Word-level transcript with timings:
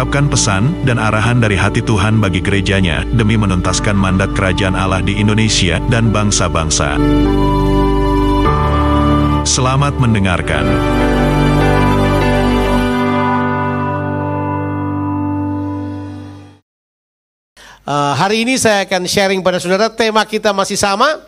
mengungkapkan 0.00 0.32
pesan 0.32 0.64
dan 0.88 0.96
arahan 0.96 1.44
dari 1.44 1.60
hati 1.60 1.84
Tuhan 1.84 2.24
bagi 2.24 2.40
gerejanya 2.40 3.04
demi 3.12 3.36
menuntaskan 3.36 3.92
mandat 3.92 4.32
kerajaan 4.32 4.72
Allah 4.72 5.04
di 5.04 5.20
Indonesia 5.20 5.76
dan 5.92 6.08
bangsa-bangsa. 6.08 6.96
Selamat 9.44 10.00
mendengarkan. 10.00 10.64
Uh, 17.84 18.16
hari 18.16 18.48
ini 18.48 18.56
saya 18.56 18.88
akan 18.88 19.04
sharing 19.04 19.44
pada 19.44 19.60
saudara 19.60 19.92
tema 19.92 20.24
kita 20.24 20.56
masih 20.56 20.80
sama. 20.80 21.20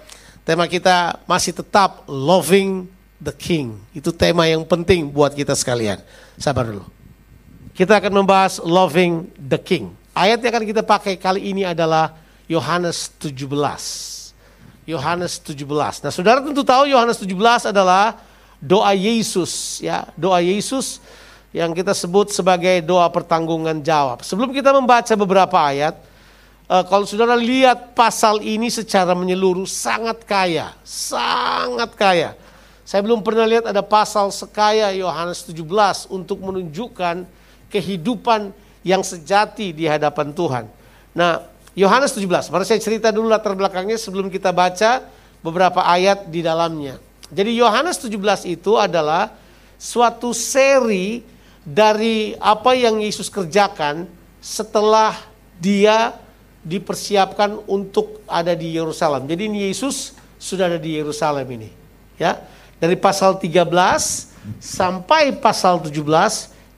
Tema 0.48 0.64
kita 0.64 1.20
masih 1.28 1.52
tetap 1.52 2.08
loving 2.08 2.88
the 3.20 3.36
king. 3.36 3.76
Itu 3.92 4.16
tema 4.16 4.48
yang 4.48 4.64
penting 4.64 5.12
buat 5.12 5.36
kita 5.36 5.52
sekalian. 5.52 6.00
Sabar 6.40 6.72
dulu. 6.72 7.01
Kita 7.72 7.96
akan 7.96 8.12
membahas 8.20 8.60
loving 8.60 9.32
the 9.40 9.56
king. 9.56 9.96
Ayat 10.12 10.44
yang 10.44 10.52
akan 10.52 10.64
kita 10.68 10.82
pakai 10.84 11.16
kali 11.16 11.56
ini 11.56 11.64
adalah 11.64 12.12
Yohanes 12.44 13.08
17. 13.16 13.48
Yohanes 14.84 15.40
17. 15.40 16.04
Nah, 16.04 16.12
Saudara 16.12 16.44
tentu 16.44 16.60
tahu 16.60 16.84
Yohanes 16.84 17.16
17 17.16 17.72
adalah 17.72 18.20
doa 18.60 18.92
Yesus 18.92 19.80
ya, 19.80 20.04
doa 20.20 20.44
Yesus 20.44 21.00
yang 21.56 21.72
kita 21.72 21.96
sebut 21.96 22.28
sebagai 22.28 22.84
doa 22.84 23.08
pertanggungan 23.08 23.80
jawab. 23.80 24.20
Sebelum 24.20 24.52
kita 24.52 24.76
membaca 24.76 25.12
beberapa 25.16 25.56
ayat, 25.56 25.96
uh, 26.68 26.84
kalau 26.84 27.08
saudara 27.08 27.40
lihat 27.40 27.96
pasal 27.96 28.44
ini 28.44 28.68
secara 28.68 29.16
menyeluruh 29.16 29.64
sangat 29.64 30.28
kaya, 30.28 30.76
sangat 30.84 31.92
kaya. 31.96 32.36
Saya 32.84 33.00
belum 33.00 33.24
pernah 33.24 33.48
lihat 33.48 33.64
ada 33.64 33.80
pasal 33.80 34.28
sekaya 34.28 34.92
Yohanes 34.92 35.40
17 35.48 36.12
untuk 36.12 36.36
menunjukkan 36.44 37.24
kehidupan 37.72 38.52
yang 38.84 39.00
sejati 39.00 39.72
di 39.72 39.88
hadapan 39.88 40.30
Tuhan. 40.36 40.64
Nah, 41.16 41.48
Yohanes 41.72 42.12
17, 42.12 42.52
mari 42.52 42.68
saya 42.68 42.78
cerita 42.84 43.08
dulu 43.08 43.32
latar 43.32 43.56
belakangnya 43.56 43.96
sebelum 43.96 44.28
kita 44.28 44.52
baca 44.52 45.08
beberapa 45.40 45.80
ayat 45.80 46.28
di 46.28 46.44
dalamnya. 46.44 47.00
Jadi 47.32 47.56
Yohanes 47.56 47.96
17 47.96 48.44
itu 48.44 48.76
adalah 48.76 49.32
suatu 49.80 50.36
seri 50.36 51.24
dari 51.64 52.36
apa 52.36 52.76
yang 52.76 53.00
Yesus 53.00 53.32
kerjakan 53.32 54.04
setelah 54.42 55.16
dia 55.56 56.12
dipersiapkan 56.62 57.58
untuk 57.66 58.20
ada 58.28 58.52
di 58.52 58.76
Yerusalem. 58.76 59.24
Jadi 59.26 59.48
Yesus 59.50 60.14
sudah 60.36 60.68
ada 60.68 60.78
di 60.78 60.98
Yerusalem 60.98 61.46
ini. 61.56 61.70
Ya. 62.20 62.38
Dari 62.82 62.98
pasal 62.98 63.38
13 63.38 64.58
sampai 64.58 65.34
pasal 65.38 65.78
17 65.82 66.02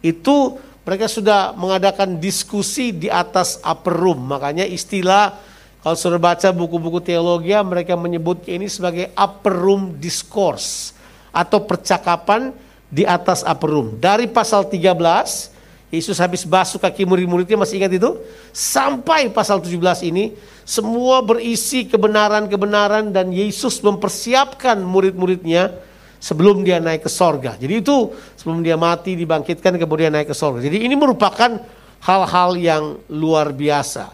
itu 0.05 0.37
mereka 0.85 1.09
sudah 1.09 1.57
mengadakan 1.57 2.21
diskusi 2.21 2.93
di 2.93 3.09
atas 3.09 3.61
upper 3.65 3.93
room. 3.93 4.29
Makanya 4.29 4.69
istilah 4.69 5.33
kalau 5.81 5.97
sudah 5.97 6.21
baca 6.21 6.49
buku-buku 6.53 7.01
teologi 7.01 7.53
mereka 7.65 7.97
menyebut 7.97 8.45
ini 8.49 8.69
sebagai 8.69 9.13
upper 9.17 9.53
room 9.53 9.97
discourse 9.97 10.93
atau 11.33 11.65
percakapan 11.65 12.53
di 12.93 13.03
atas 13.09 13.41
upper 13.43 13.69
room. 13.69 13.89
Dari 13.97 14.29
pasal 14.29 14.69
13 14.69 15.53
Yesus 15.95 16.19
habis 16.19 16.43
basuh 16.43 16.83
kaki 16.83 17.07
murid-muridnya 17.07 17.55
masih 17.55 17.79
ingat 17.79 17.95
itu? 17.95 18.19
Sampai 18.51 19.31
pasal 19.31 19.63
17 19.63 20.11
ini 20.11 20.35
semua 20.67 21.23
berisi 21.23 21.87
kebenaran-kebenaran 21.87 23.15
dan 23.15 23.31
Yesus 23.31 23.79
mempersiapkan 23.79 24.75
murid-muridnya 24.83 25.71
sebelum 26.25 26.65
dia 26.65 26.81
naik 26.81 27.05
ke 27.05 27.11
sorga. 27.13 27.53
Jadi 27.61 27.85
itu 27.85 28.09
sebelum 28.41 28.65
dia 28.65 28.81
mati 28.81 29.13
dibangkitkan 29.13 29.77
kemudian 29.77 30.09
naik 30.09 30.33
ke 30.33 30.37
sorga. 30.37 30.65
Jadi 30.65 30.81
ini 30.81 30.97
merupakan 30.97 31.61
hal-hal 32.01 32.51
yang 32.57 32.97
luar 33.13 33.53
biasa. 33.53 34.09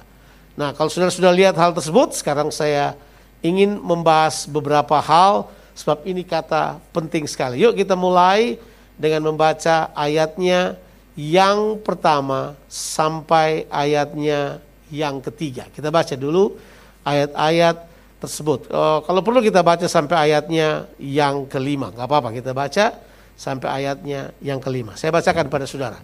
Nah 0.59 0.75
kalau 0.75 0.91
saudara 0.91 1.15
sudah 1.15 1.31
lihat 1.31 1.55
hal 1.55 1.71
tersebut 1.71 2.19
sekarang 2.19 2.51
saya 2.51 2.99
ingin 3.47 3.79
membahas 3.79 4.51
beberapa 4.51 4.99
hal 4.99 5.47
sebab 5.79 6.03
ini 6.03 6.27
kata 6.27 6.83
penting 6.91 7.31
sekali. 7.31 7.63
Yuk 7.63 7.79
kita 7.79 7.95
mulai 7.95 8.59
dengan 8.99 9.31
membaca 9.31 9.95
ayatnya 9.95 10.75
yang 11.15 11.79
pertama 11.79 12.59
sampai 12.67 13.71
ayatnya 13.71 14.59
yang 14.91 15.23
ketiga. 15.23 15.71
Kita 15.71 15.95
baca 15.95 16.19
dulu 16.19 16.59
ayat-ayat 17.07 17.90
tersebut. 18.21 18.69
Oh, 18.69 19.01
kalau 19.03 19.25
perlu 19.25 19.41
kita 19.41 19.65
baca 19.65 19.89
sampai 19.89 20.31
ayatnya 20.31 20.87
yang 21.01 21.49
kelima, 21.49 21.89
nggak 21.89 22.07
apa-apa 22.07 22.29
kita 22.37 22.53
baca 22.53 22.93
sampai 23.35 23.69
ayatnya 23.83 24.37
yang 24.45 24.61
kelima. 24.61 24.93
Saya 25.01 25.11
bacakan 25.17 25.49
pada 25.49 25.65
saudara. 25.65 25.97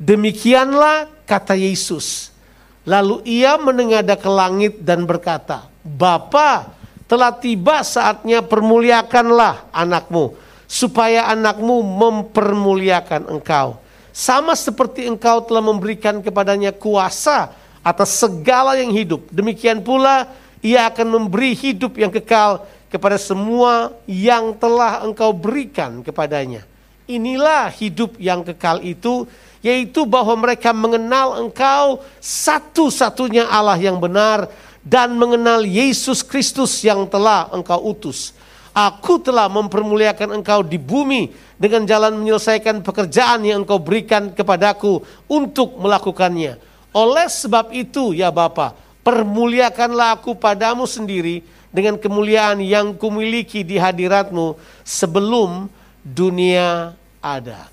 Demikianlah 0.00 1.12
kata 1.28 1.52
Yesus. 1.52 2.32
Lalu 2.88 3.20
ia 3.28 3.60
menengadah 3.60 4.16
ke 4.16 4.30
langit 4.32 4.80
dan 4.80 5.04
berkata, 5.04 5.68
Bapa, 5.84 6.72
telah 7.04 7.36
tiba 7.36 7.84
saatnya 7.84 8.40
permuliakanlah 8.40 9.68
anakmu, 9.68 10.32
supaya 10.64 11.28
anakmu 11.28 11.84
mempermuliakan 11.84 13.28
engkau. 13.28 13.76
Sama 14.16 14.56
seperti 14.56 15.04
engkau 15.04 15.44
telah 15.44 15.60
memberikan 15.60 16.24
kepadanya 16.24 16.72
kuasa 16.72 17.52
atas 17.84 18.16
segala 18.16 18.80
yang 18.80 18.90
hidup. 18.90 19.28
Demikian 19.28 19.84
pula 19.84 20.28
ia 20.64 20.90
akan 20.90 21.06
memberi 21.06 21.54
hidup 21.54 21.94
yang 21.98 22.10
kekal 22.10 22.66
kepada 22.88 23.20
semua 23.20 23.94
yang 24.08 24.56
telah 24.56 25.04
engkau 25.04 25.30
berikan 25.30 26.00
kepadanya. 26.00 26.64
Inilah 27.08 27.72
hidup 27.72 28.20
yang 28.20 28.44
kekal 28.44 28.84
itu, 28.84 29.24
yaitu 29.64 30.04
bahwa 30.04 30.36
mereka 30.36 30.76
mengenal 30.76 31.40
engkau 31.40 32.04
satu-satunya 32.20 33.48
Allah 33.48 33.80
yang 33.80 33.96
benar 33.96 34.52
dan 34.84 35.16
mengenal 35.16 35.64
Yesus 35.64 36.20
Kristus 36.20 36.80
yang 36.84 37.08
telah 37.08 37.48
engkau 37.52 37.80
utus. 37.92 38.36
Aku 38.76 39.18
telah 39.18 39.50
mempermuliakan 39.50 40.38
engkau 40.38 40.62
di 40.62 40.78
bumi 40.78 41.32
dengan 41.58 41.82
jalan 41.82 42.14
menyelesaikan 42.14 42.84
pekerjaan 42.84 43.42
yang 43.42 43.66
engkau 43.66 43.80
berikan 43.82 44.30
kepadaku 44.30 45.02
untuk 45.26 45.74
melakukannya. 45.80 46.60
Oleh 46.94 47.26
sebab 47.26 47.74
itu 47.74 48.14
ya 48.14 48.30
Bapak, 48.30 48.87
permuliakanlah 49.08 50.20
aku 50.20 50.36
padamu 50.36 50.84
sendiri 50.84 51.40
dengan 51.72 51.96
kemuliaan 51.96 52.60
yang 52.60 52.92
kumiliki 52.92 53.64
di 53.64 53.80
hadiratmu 53.80 54.52
sebelum 54.84 55.72
dunia 56.04 56.92
ada. 57.24 57.72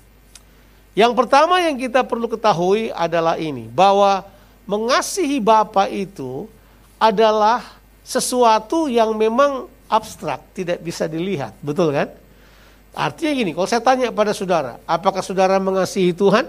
Yang 0.96 1.12
pertama 1.12 1.60
yang 1.60 1.76
kita 1.76 2.00
perlu 2.08 2.24
ketahui 2.24 2.88
adalah 2.88 3.36
ini, 3.36 3.68
bahwa 3.68 4.24
mengasihi 4.64 5.36
Bapa 5.36 5.92
itu 5.92 6.48
adalah 6.96 7.60
sesuatu 8.00 8.88
yang 8.88 9.12
memang 9.12 9.68
abstrak, 9.92 10.40
tidak 10.56 10.80
bisa 10.80 11.04
dilihat, 11.04 11.52
betul 11.60 11.92
kan? 11.92 12.08
Artinya 12.96 13.32
gini, 13.36 13.52
kalau 13.52 13.68
saya 13.68 13.84
tanya 13.84 14.08
pada 14.08 14.32
saudara, 14.32 14.80
apakah 14.88 15.20
saudara 15.20 15.60
mengasihi 15.60 16.16
Tuhan? 16.16 16.48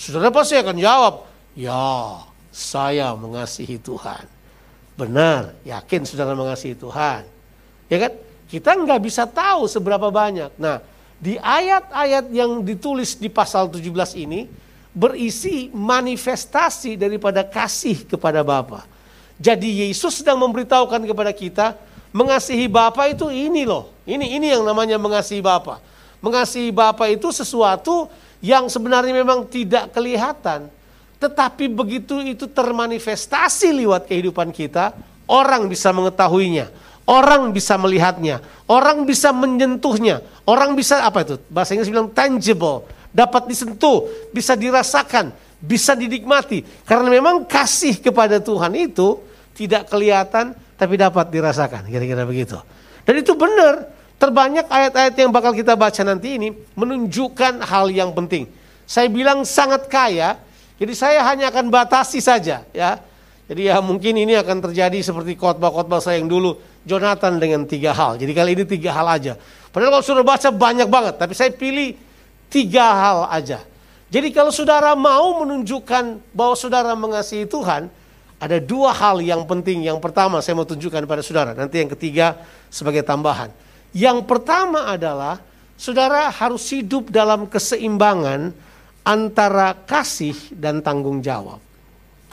Saudara 0.00 0.32
pasti 0.32 0.56
akan 0.56 0.80
jawab, 0.80 1.28
ya 1.52 2.31
saya 2.52 3.16
mengasihi 3.16 3.80
Tuhan. 3.80 4.28
Benar, 4.94 5.56
yakin 5.64 6.04
saudara 6.04 6.36
mengasihi 6.36 6.76
Tuhan. 6.76 7.24
Ya 7.88 7.98
kan? 8.06 8.12
Kita 8.52 8.76
nggak 8.76 9.00
bisa 9.00 9.24
tahu 9.24 9.64
seberapa 9.64 10.12
banyak. 10.12 10.52
Nah, 10.60 10.84
di 11.16 11.40
ayat-ayat 11.40 12.28
yang 12.28 12.60
ditulis 12.60 13.16
di 13.16 13.32
pasal 13.32 13.72
17 13.72 13.88
ini 14.20 14.44
berisi 14.92 15.72
manifestasi 15.72 17.00
daripada 17.00 17.40
kasih 17.40 18.04
kepada 18.04 18.44
Bapa. 18.44 18.84
Jadi 19.40 19.88
Yesus 19.88 20.20
sedang 20.20 20.36
memberitahukan 20.36 21.00
kepada 21.08 21.32
kita 21.32 21.72
mengasihi 22.12 22.68
Bapa 22.68 23.08
itu 23.08 23.32
ini 23.32 23.64
loh. 23.64 23.88
Ini 24.04 24.36
ini 24.36 24.52
yang 24.52 24.62
namanya 24.62 25.00
mengasihi 25.00 25.40
Bapa. 25.40 25.80
Mengasihi 26.20 26.68
Bapa 26.68 27.08
itu 27.08 27.32
sesuatu 27.32 28.12
yang 28.44 28.68
sebenarnya 28.68 29.16
memang 29.16 29.48
tidak 29.48 29.96
kelihatan 29.96 30.68
tetapi 31.22 31.70
begitu 31.70 32.18
itu 32.18 32.50
termanifestasi 32.50 33.70
lewat 33.70 34.10
kehidupan 34.10 34.50
kita, 34.50 34.90
orang 35.30 35.70
bisa 35.70 35.94
mengetahuinya, 35.94 36.66
orang 37.06 37.54
bisa 37.54 37.78
melihatnya, 37.78 38.42
orang 38.66 39.06
bisa 39.06 39.30
menyentuhnya, 39.30 40.18
orang 40.42 40.74
bisa 40.74 41.06
apa 41.06 41.22
itu? 41.22 41.38
Bahasa 41.46 41.78
Inggris 41.78 41.94
bilang 41.94 42.10
tangible, 42.10 42.90
dapat 43.14 43.46
disentuh, 43.46 44.10
bisa 44.34 44.58
dirasakan, 44.58 45.30
bisa 45.62 45.94
dinikmati. 45.94 46.66
Karena 46.82 47.06
memang 47.06 47.46
kasih 47.46 48.02
kepada 48.02 48.42
Tuhan 48.42 48.74
itu 48.74 49.22
tidak 49.54 49.86
kelihatan, 49.86 50.58
tapi 50.74 50.98
dapat 50.98 51.30
dirasakan, 51.30 51.86
kira-kira 51.86 52.26
begitu. 52.26 52.58
Dan 53.06 53.22
itu 53.22 53.38
benar, 53.38 53.86
terbanyak 54.18 54.66
ayat-ayat 54.66 55.14
yang 55.14 55.30
bakal 55.30 55.54
kita 55.54 55.78
baca 55.78 56.02
nanti 56.02 56.34
ini 56.34 56.50
menunjukkan 56.74 57.62
hal 57.62 57.86
yang 57.94 58.10
penting. 58.10 58.50
Saya 58.90 59.06
bilang 59.06 59.46
sangat 59.46 59.86
kaya, 59.86 60.36
jadi 60.80 60.92
saya 60.96 61.20
hanya 61.28 61.52
akan 61.52 61.68
batasi 61.68 62.18
saja 62.22 62.64
ya. 62.72 63.00
Jadi 63.50 63.68
ya 63.68 63.82
mungkin 63.84 64.16
ini 64.16 64.32
akan 64.38 64.64
terjadi 64.70 65.02
seperti 65.04 65.36
khotbah-khotbah 65.36 66.00
saya 66.00 66.22
yang 66.22 66.30
dulu 66.30 66.56
Jonathan 66.88 67.36
dengan 67.36 67.68
tiga 67.68 67.92
hal. 67.92 68.16
Jadi 68.16 68.32
kali 68.32 68.56
ini 68.56 68.64
tiga 68.64 68.96
hal 68.96 69.04
aja. 69.04 69.36
Padahal 69.68 70.00
kalau 70.00 70.04
sudah 70.04 70.24
baca 70.24 70.48
banyak 70.48 70.88
banget, 70.88 71.14
tapi 71.20 71.36
saya 71.36 71.52
pilih 71.52 71.92
tiga 72.48 72.86
hal 72.86 73.18
aja. 73.28 73.60
Jadi 74.12 74.28
kalau 74.32 74.52
saudara 74.52 74.92
mau 74.96 75.44
menunjukkan 75.44 76.20
bahwa 76.32 76.54
saudara 76.56 76.92
mengasihi 76.92 77.48
Tuhan, 77.48 77.88
ada 78.42 78.56
dua 78.60 78.92
hal 78.92 79.24
yang 79.24 79.44
penting. 79.48 79.84
Yang 79.84 80.00
pertama 80.00 80.42
saya 80.44 80.58
mau 80.58 80.68
tunjukkan 80.68 81.04
pada 81.08 81.22
saudara. 81.24 81.50
Nanti 81.56 81.80
yang 81.80 81.90
ketiga 81.92 82.40
sebagai 82.68 83.00
tambahan. 83.04 83.48
Yang 83.92 84.24
pertama 84.24 84.88
adalah 84.88 85.40
saudara 85.76 86.28
harus 86.28 86.64
hidup 86.72 87.08
dalam 87.08 87.48
keseimbangan 87.48 88.52
antara 89.02 89.74
kasih 89.74 90.34
dan 90.54 90.82
tanggung 90.82 91.22
jawab. 91.22 91.58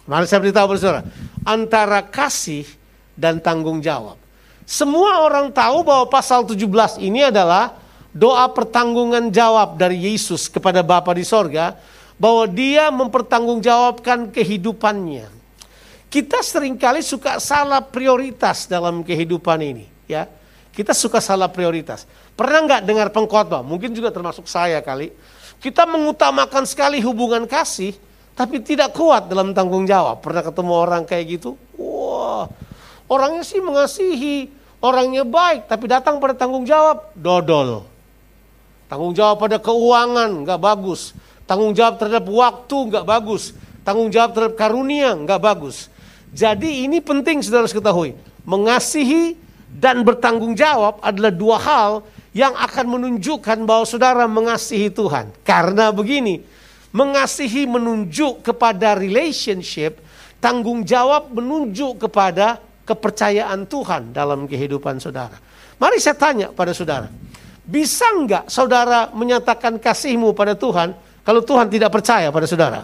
Mari 0.10 0.25
saya 0.25 0.42
beritahu 0.42 0.74
saudara. 0.74 1.06
Antara 1.45 2.01
kasih 2.01 2.66
dan 3.13 3.38
tanggung 3.38 3.77
jawab. 3.77 4.18
Semua 4.66 5.25
orang 5.25 5.50
tahu 5.50 5.81
bahwa 5.86 6.06
pasal 6.10 6.45
17 6.45 7.01
ini 7.01 7.30
adalah 7.30 7.77
doa 8.13 8.45
pertanggungan 8.50 9.30
jawab 9.30 9.77
dari 9.77 9.98
Yesus 10.10 10.50
kepada 10.50 10.81
Bapa 10.81 11.13
di 11.13 11.25
sorga 11.25 11.77
bahwa 12.18 12.45
dia 12.50 12.89
mempertanggungjawabkan 12.94 14.30
kehidupannya. 14.33 15.30
Kita 16.10 16.42
sering 16.42 16.74
kali 16.74 17.06
suka 17.06 17.38
salah 17.38 17.86
prioritas 17.86 18.66
dalam 18.66 19.06
kehidupan 19.06 19.62
ini, 19.62 19.86
ya. 20.10 20.25
Kita 20.74 20.94
suka 20.94 21.21
salah 21.21 21.50
prioritas. 21.54 22.10
Pernah 22.33 22.66
nggak 22.66 22.81
dengar 22.86 23.07
pengkhotbah? 23.13 23.62
Mungkin 23.62 23.94
juga 23.94 24.10
termasuk 24.10 24.50
saya 24.50 24.81
kali. 24.81 25.13
Kita 25.59 25.83
mengutamakan 25.83 26.63
sekali 26.63 27.03
hubungan 27.03 27.44
kasih, 27.44 27.91
tapi 28.31 28.63
tidak 28.63 28.95
kuat 28.95 29.27
dalam 29.27 29.51
tanggung 29.51 29.83
jawab. 29.83 30.23
Pernah 30.23 30.39
ketemu 30.39 30.71
orang 30.71 31.03
kayak 31.03 31.39
gitu? 31.39 31.59
Wah, 31.75 32.47
orangnya 33.11 33.44
sih 33.44 33.59
mengasihi, 33.59 34.47
orangnya 34.79 35.27
baik, 35.27 35.67
tapi 35.67 35.91
datang 35.91 36.23
pada 36.23 36.31
tanggung 36.31 36.63
jawab, 36.63 37.11
dodol. 37.11 37.83
Tanggung 38.88 39.11
jawab 39.13 39.38
pada 39.38 39.59
keuangan 39.59 40.47
nggak 40.47 40.59
bagus. 40.63 41.13
Tanggung 41.45 41.77
jawab 41.77 42.01
terhadap 42.01 42.25
waktu 42.25 42.77
nggak 42.89 43.06
bagus. 43.06 43.53
Tanggung 43.85 44.09
jawab 44.09 44.33
terhadap 44.33 44.56
karunia 44.57 45.13
nggak 45.13 45.38
bagus. 45.44 45.91
Jadi 46.33 46.89
ini 46.89 46.97
penting 47.03 47.44
saudara 47.45 47.69
ketahui. 47.69 48.17
Mengasihi 48.47 49.38
dan 49.69 50.01
bertanggung 50.01 50.57
jawab 50.57 50.97
adalah 51.06 51.29
dua 51.29 51.57
hal 51.61 51.91
yang 52.35 52.53
akan 52.53 52.85
menunjukkan 52.99 53.65
bahwa 53.65 53.85
saudara 53.85 54.29
mengasihi 54.29 54.93
Tuhan. 54.93 55.33
Karena 55.41 55.89
begini, 55.89 56.41
mengasihi 56.93 57.65
menunjuk 57.65 58.45
kepada 58.45 58.97
relationship, 58.97 60.01
tanggung 60.37 60.85
jawab 60.85 61.33
menunjuk 61.33 62.09
kepada 62.09 62.61
kepercayaan 62.85 63.69
Tuhan 63.69 64.13
dalam 64.13 64.49
kehidupan 64.49 64.97
saudara. 64.97 65.37
Mari 65.77 66.01
saya 66.01 66.17
tanya 66.17 66.47
pada 66.49 66.73
saudara, 66.73 67.07
bisa 67.63 68.09
nggak 68.09 68.49
saudara 68.49 69.13
menyatakan 69.13 69.77
kasihmu 69.77 70.33
pada 70.33 70.57
Tuhan 70.57 70.97
kalau 71.21 71.45
Tuhan 71.45 71.69
tidak 71.69 71.93
percaya 71.93 72.33
pada 72.33 72.49
saudara? 72.49 72.81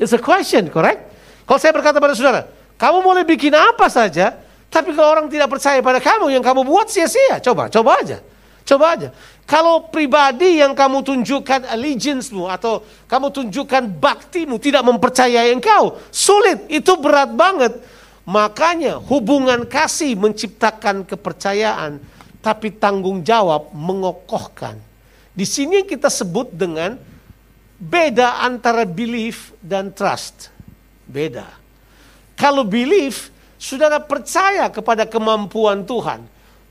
It's 0.00 0.16
a 0.16 0.20
question, 0.20 0.72
correct? 0.72 1.12
Kalau 1.44 1.60
saya 1.60 1.76
berkata 1.76 2.00
pada 2.00 2.16
saudara, 2.16 2.48
kamu 2.80 3.04
boleh 3.04 3.22
bikin 3.28 3.52
apa 3.52 3.92
saja, 3.92 4.40
tapi 4.70 4.94
kalau 4.94 5.10
orang 5.18 5.26
tidak 5.26 5.50
percaya 5.50 5.82
pada 5.82 5.98
kamu, 5.98 6.30
yang 6.30 6.44
kamu 6.46 6.62
buat 6.62 6.86
sia-sia. 6.86 7.42
Coba, 7.42 7.66
coba 7.66 7.98
aja. 7.98 8.22
Coba 8.62 8.94
aja. 8.94 9.10
Kalau 9.50 9.90
pribadi 9.90 10.62
yang 10.62 10.78
kamu 10.78 11.02
tunjukkan 11.02 11.66
allegiance-mu 11.66 12.46
atau 12.46 12.86
kamu 13.10 13.34
tunjukkan 13.34 13.82
baktimu 13.98 14.62
tidak 14.62 14.86
mempercayai 14.86 15.50
engkau, 15.50 15.98
sulit, 16.14 16.70
itu 16.70 16.94
berat 17.02 17.34
banget. 17.34 17.82
Makanya 18.22 19.02
hubungan 19.10 19.66
kasih 19.66 20.14
menciptakan 20.14 21.02
kepercayaan 21.02 21.98
tapi 22.38 22.70
tanggung 22.70 23.26
jawab 23.26 23.74
mengokohkan. 23.74 24.78
Di 25.34 25.42
sini 25.42 25.82
kita 25.82 26.06
sebut 26.06 26.54
dengan 26.54 26.94
beda 27.74 28.46
antara 28.46 28.86
belief 28.86 29.50
dan 29.58 29.90
trust. 29.90 30.54
Beda. 31.10 31.50
Kalau 32.38 32.62
belief, 32.62 33.29
saudara 33.60 34.00
percaya 34.00 34.72
kepada 34.72 35.04
kemampuan 35.04 35.84
Tuhan. 35.84 36.24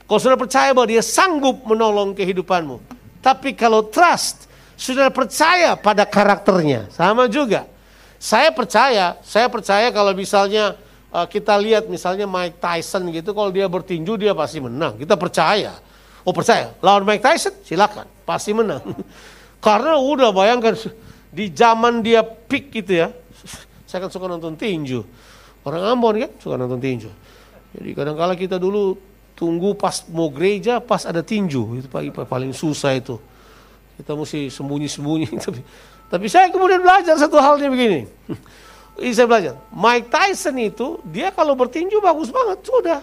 Kalau 0.10 0.18
saudara 0.18 0.42
percaya 0.42 0.74
bahwa 0.74 0.90
dia 0.90 1.06
sanggup 1.06 1.62
menolong 1.70 2.18
kehidupanmu. 2.18 2.82
Tapi 3.22 3.54
kalau 3.54 3.86
trust, 3.86 4.50
saudara 4.74 5.14
percaya 5.14 5.78
pada 5.78 6.02
karakternya. 6.10 6.90
Sama 6.90 7.30
juga. 7.30 7.70
Saya 8.18 8.50
percaya, 8.50 9.22
saya 9.22 9.48
percaya 9.48 9.94
kalau 9.94 10.12
misalnya 10.18 10.76
uh, 11.14 11.30
kita 11.30 11.56
lihat 11.62 11.86
misalnya 11.86 12.26
Mike 12.26 12.58
Tyson 12.58 13.06
gitu, 13.14 13.38
kalau 13.38 13.54
dia 13.54 13.70
bertinju 13.70 14.18
dia 14.18 14.34
pasti 14.34 14.58
menang. 14.58 14.98
Kita 14.98 15.14
percaya. 15.14 15.78
Oh 16.26 16.36
percaya, 16.36 16.76
lawan 16.84 17.06
Mike 17.08 17.24
Tyson 17.24 17.54
silakan, 17.64 18.10
pasti 18.28 18.52
menang. 18.52 18.84
Karena 19.66 19.96
udah 19.96 20.36
bayangkan 20.36 20.76
di 21.32 21.48
zaman 21.54 22.04
dia 22.04 22.26
peak 22.26 22.74
gitu 22.76 23.06
ya, 23.06 23.08
saya 23.88 24.04
kan 24.04 24.12
suka 24.12 24.28
nonton 24.28 24.58
tinju. 24.60 25.06
Orang 25.68 25.84
Ambon 25.84 26.16
kan 26.20 26.32
suka 26.40 26.56
nonton 26.56 26.80
tinju. 26.80 27.12
Jadi 27.76 27.90
kadang-kala 27.94 28.34
kita 28.34 28.56
dulu 28.56 28.96
tunggu 29.36 29.76
pas 29.76 30.04
mau 30.12 30.32
gereja, 30.32 30.80
pas 30.80 31.04
ada 31.04 31.20
tinju. 31.20 31.80
Itu 31.80 31.88
paling 32.26 32.52
susah 32.56 32.96
itu. 32.96 33.20
Kita 34.00 34.16
mesti 34.16 34.48
sembunyi-sembunyi. 34.48 35.28
Tapi, 35.44 35.62
tapi 36.10 36.26
saya 36.26 36.50
kemudian 36.50 36.82
belajar 36.82 37.14
satu 37.22 37.38
halnya 37.38 37.70
begini. 37.70 38.10
Ini 39.00 39.14
saya 39.14 39.30
belajar. 39.30 39.56
Mike 39.72 40.10
Tyson 40.10 40.58
itu 40.60 41.00
dia 41.08 41.32
kalau 41.32 41.54
bertinju 41.56 42.02
bagus 42.04 42.34
banget 42.34 42.60
sudah 42.66 43.00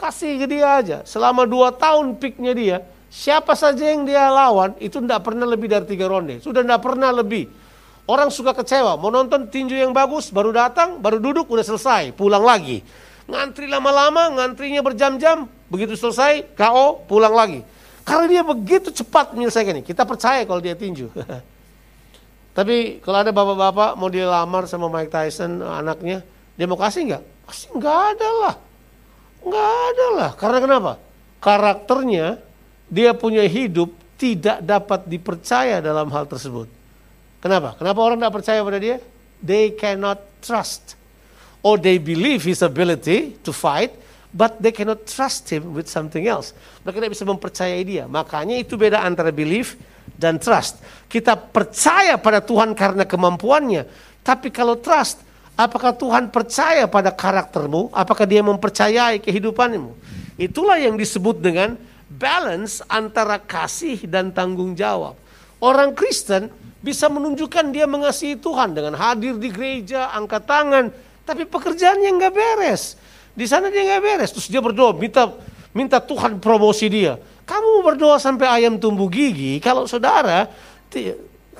kasih 0.00 0.40
ke 0.40 0.46
dia 0.48 0.80
aja. 0.80 0.98
Selama 1.04 1.44
dua 1.44 1.70
tahun 1.70 2.16
picknya 2.16 2.56
dia, 2.56 2.76
siapa 3.12 3.52
saja 3.54 3.92
yang 3.92 4.08
dia 4.08 4.26
lawan 4.32 4.72
itu 4.82 4.98
tidak 4.98 5.20
pernah 5.22 5.44
lebih 5.44 5.68
dari 5.68 5.86
tiga 5.86 6.08
ronde. 6.08 6.40
Sudah 6.40 6.64
tidak 6.64 6.80
pernah 6.80 7.12
lebih. 7.12 7.46
Orang 8.10 8.26
suka 8.34 8.50
kecewa, 8.50 8.98
mau 8.98 9.06
nonton 9.06 9.46
tinju 9.46 9.78
yang 9.78 9.94
bagus, 9.94 10.34
baru 10.34 10.50
datang, 10.50 10.98
baru 10.98 11.22
duduk, 11.22 11.46
udah 11.46 11.62
selesai, 11.62 12.10
pulang 12.10 12.42
lagi. 12.42 12.82
Ngantri 13.30 13.70
lama-lama, 13.70 14.34
ngantrinya 14.34 14.82
berjam-jam, 14.82 15.46
begitu 15.70 15.94
selesai, 15.94 16.42
KO, 16.58 17.06
pulang 17.06 17.30
lagi. 17.30 17.62
Karena 18.02 18.26
dia 18.26 18.42
begitu 18.42 18.90
cepat 18.90 19.30
menyelesaikan 19.30 19.78
ini. 19.78 19.86
Kita 19.86 20.02
percaya 20.02 20.42
kalau 20.42 20.58
dia 20.58 20.74
tinju. 20.74 21.06
Tapi 22.58 22.98
kalau 22.98 23.22
ada 23.22 23.30
bapak-bapak 23.30 23.94
mau 23.94 24.10
dilamar 24.10 24.66
sama 24.66 24.90
Mike 24.90 25.14
Tyson 25.14 25.62
anaknya, 25.62 26.26
dia 26.58 26.66
mau 26.66 26.74
kasih 26.82 27.14
nggak? 27.14 27.22
Pasti 27.46 27.70
nggak 27.70 27.98
ada 28.18 28.28
lah. 28.42 28.54
Nggak 29.46 29.70
ada 29.70 30.06
lah. 30.18 30.30
Karena 30.34 30.58
kenapa? 30.58 30.92
Karakternya 31.38 32.42
dia 32.90 33.14
punya 33.14 33.46
hidup 33.46 33.94
tidak 34.18 34.58
dapat 34.66 35.06
dipercaya 35.06 35.78
dalam 35.78 36.10
hal 36.10 36.26
tersebut. 36.26 36.79
Kenapa? 37.40 37.76
Kenapa 37.80 37.98
orang 38.04 38.20
tidak 38.20 38.34
percaya 38.36 38.60
pada 38.60 38.78
dia? 38.78 38.96
They 39.40 39.72
cannot 39.72 40.20
trust. 40.44 40.96
Or 41.64 41.80
they 41.80 41.96
believe 41.96 42.44
his 42.44 42.60
ability 42.60 43.40
to 43.44 43.52
fight, 43.52 43.92
but 44.32 44.60
they 44.60 44.72
cannot 44.72 45.04
trust 45.08 45.48
him 45.48 45.72
with 45.72 45.88
something 45.88 46.28
else. 46.28 46.52
Mereka 46.84 47.00
tidak 47.00 47.12
bisa 47.16 47.24
mempercayai 47.24 47.82
dia. 47.84 48.04
Makanya 48.04 48.56
itu 48.60 48.76
beda 48.76 49.00
antara 49.04 49.32
belief 49.32 49.76
dan 50.16 50.36
trust. 50.36 50.80
Kita 51.08 51.36
percaya 51.36 52.20
pada 52.20 52.44
Tuhan 52.44 52.76
karena 52.76 53.08
kemampuannya. 53.08 53.88
Tapi 54.20 54.52
kalau 54.52 54.76
trust, 54.76 55.24
apakah 55.56 55.96
Tuhan 55.96 56.28
percaya 56.28 56.84
pada 56.84 57.08
karaktermu? 57.08 57.92
Apakah 57.92 58.28
dia 58.28 58.44
mempercayai 58.44 59.20
kehidupanmu? 59.20 59.96
Itulah 60.36 60.76
yang 60.80 60.96
disebut 60.96 61.40
dengan 61.40 61.76
balance 62.08 62.84
antara 62.88 63.40
kasih 63.40 64.04
dan 64.08 64.32
tanggung 64.32 64.76
jawab. 64.76 65.16
Orang 65.60 65.92
Kristen 65.92 66.48
bisa 66.80 67.12
menunjukkan 67.12 67.72
dia 67.72 67.84
mengasihi 67.84 68.40
Tuhan 68.40 68.72
dengan 68.72 68.96
hadir 68.96 69.36
di 69.36 69.52
gereja, 69.52 70.12
angkat 70.16 70.48
tangan, 70.48 70.84
tapi 71.28 71.44
pekerjaannya 71.44 72.10
nggak 72.16 72.32
beres. 72.32 72.96
Di 73.36 73.44
sana 73.44 73.68
dia 73.68 73.84
nggak 73.84 74.02
beres, 74.02 74.30
terus 74.32 74.48
dia 74.48 74.64
berdoa 74.64 74.96
minta 74.96 75.30
minta 75.76 76.00
Tuhan 76.00 76.40
promosi 76.40 76.88
dia. 76.88 77.20
Kamu 77.44 77.84
berdoa 77.84 78.16
sampai 78.16 78.46
ayam 78.48 78.80
tumbuh 78.80 79.10
gigi, 79.10 79.60
kalau 79.60 79.84
saudara, 79.84 80.48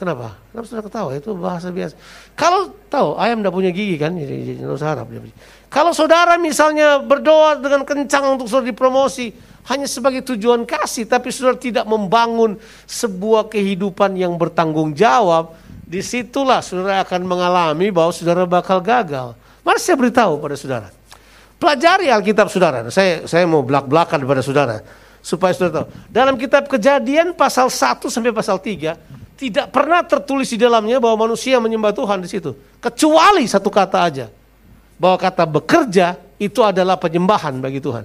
kenapa? 0.00 0.40
Kenapa 0.48 0.64
saudara 0.64 0.84
ketawa? 0.88 1.10
Itu 1.12 1.36
bahasa 1.36 1.68
biasa. 1.68 1.94
Kalau 2.32 2.72
tahu 2.88 3.20
ayam 3.20 3.44
tidak 3.44 3.52
punya 3.52 3.70
gigi 3.70 4.00
kan, 4.00 4.16
jadi, 4.16 4.56
jadi 4.56 4.64
usah 4.64 4.96
harap. 4.96 5.12
Kalau 5.68 5.92
saudara 5.92 6.40
misalnya 6.40 7.04
berdoa 7.04 7.60
dengan 7.60 7.84
kencang 7.84 8.40
untuk 8.40 8.48
saudara 8.48 8.72
dipromosi, 8.72 9.36
hanya 9.68 9.84
sebagai 9.84 10.24
tujuan 10.24 10.64
kasih, 10.64 11.04
tapi 11.04 11.28
saudara 11.28 11.60
tidak 11.60 11.84
membangun 11.84 12.56
sebuah 12.88 13.52
kehidupan 13.52 14.16
yang 14.16 14.40
bertanggung 14.40 14.96
jawab, 14.96 15.52
di 15.84 16.00
situlah 16.00 16.64
saudara 16.64 17.04
akan 17.04 17.20
mengalami 17.28 17.92
bahwa 17.92 18.10
saudara 18.16 18.48
bakal 18.48 18.80
gagal. 18.80 19.36
Mari 19.60 19.76
saya 19.76 20.00
beritahu 20.00 20.40
pada 20.40 20.56
saudara, 20.56 20.88
Pelajari 21.60 22.08
Alkitab 22.08 22.48
saudara. 22.48 22.88
Saya 22.88 23.28
saya 23.28 23.44
mau 23.44 23.60
belak-belakan 23.60 24.24
kepada 24.24 24.40
saudara 24.40 24.80
supaya 25.20 25.52
saudara 25.52 25.84
tahu. 25.84 25.86
Dalam 26.08 26.40
kitab 26.40 26.64
Kejadian 26.64 27.36
pasal 27.36 27.68
1 27.68 28.00
sampai 28.08 28.32
pasal 28.32 28.56
3 28.56 29.19
tidak 29.40 29.72
pernah 29.72 30.04
tertulis 30.04 30.52
di 30.52 30.60
dalamnya 30.60 31.00
bahwa 31.00 31.24
manusia 31.24 31.56
menyembah 31.56 31.96
Tuhan 31.96 32.20
di 32.20 32.28
situ. 32.28 32.52
Kecuali 32.76 33.48
satu 33.48 33.72
kata 33.72 33.98
aja. 34.04 34.26
Bahwa 35.00 35.16
kata 35.16 35.48
bekerja 35.48 36.20
itu 36.36 36.60
adalah 36.60 37.00
penyembahan 37.00 37.56
bagi 37.56 37.80
Tuhan. 37.80 38.04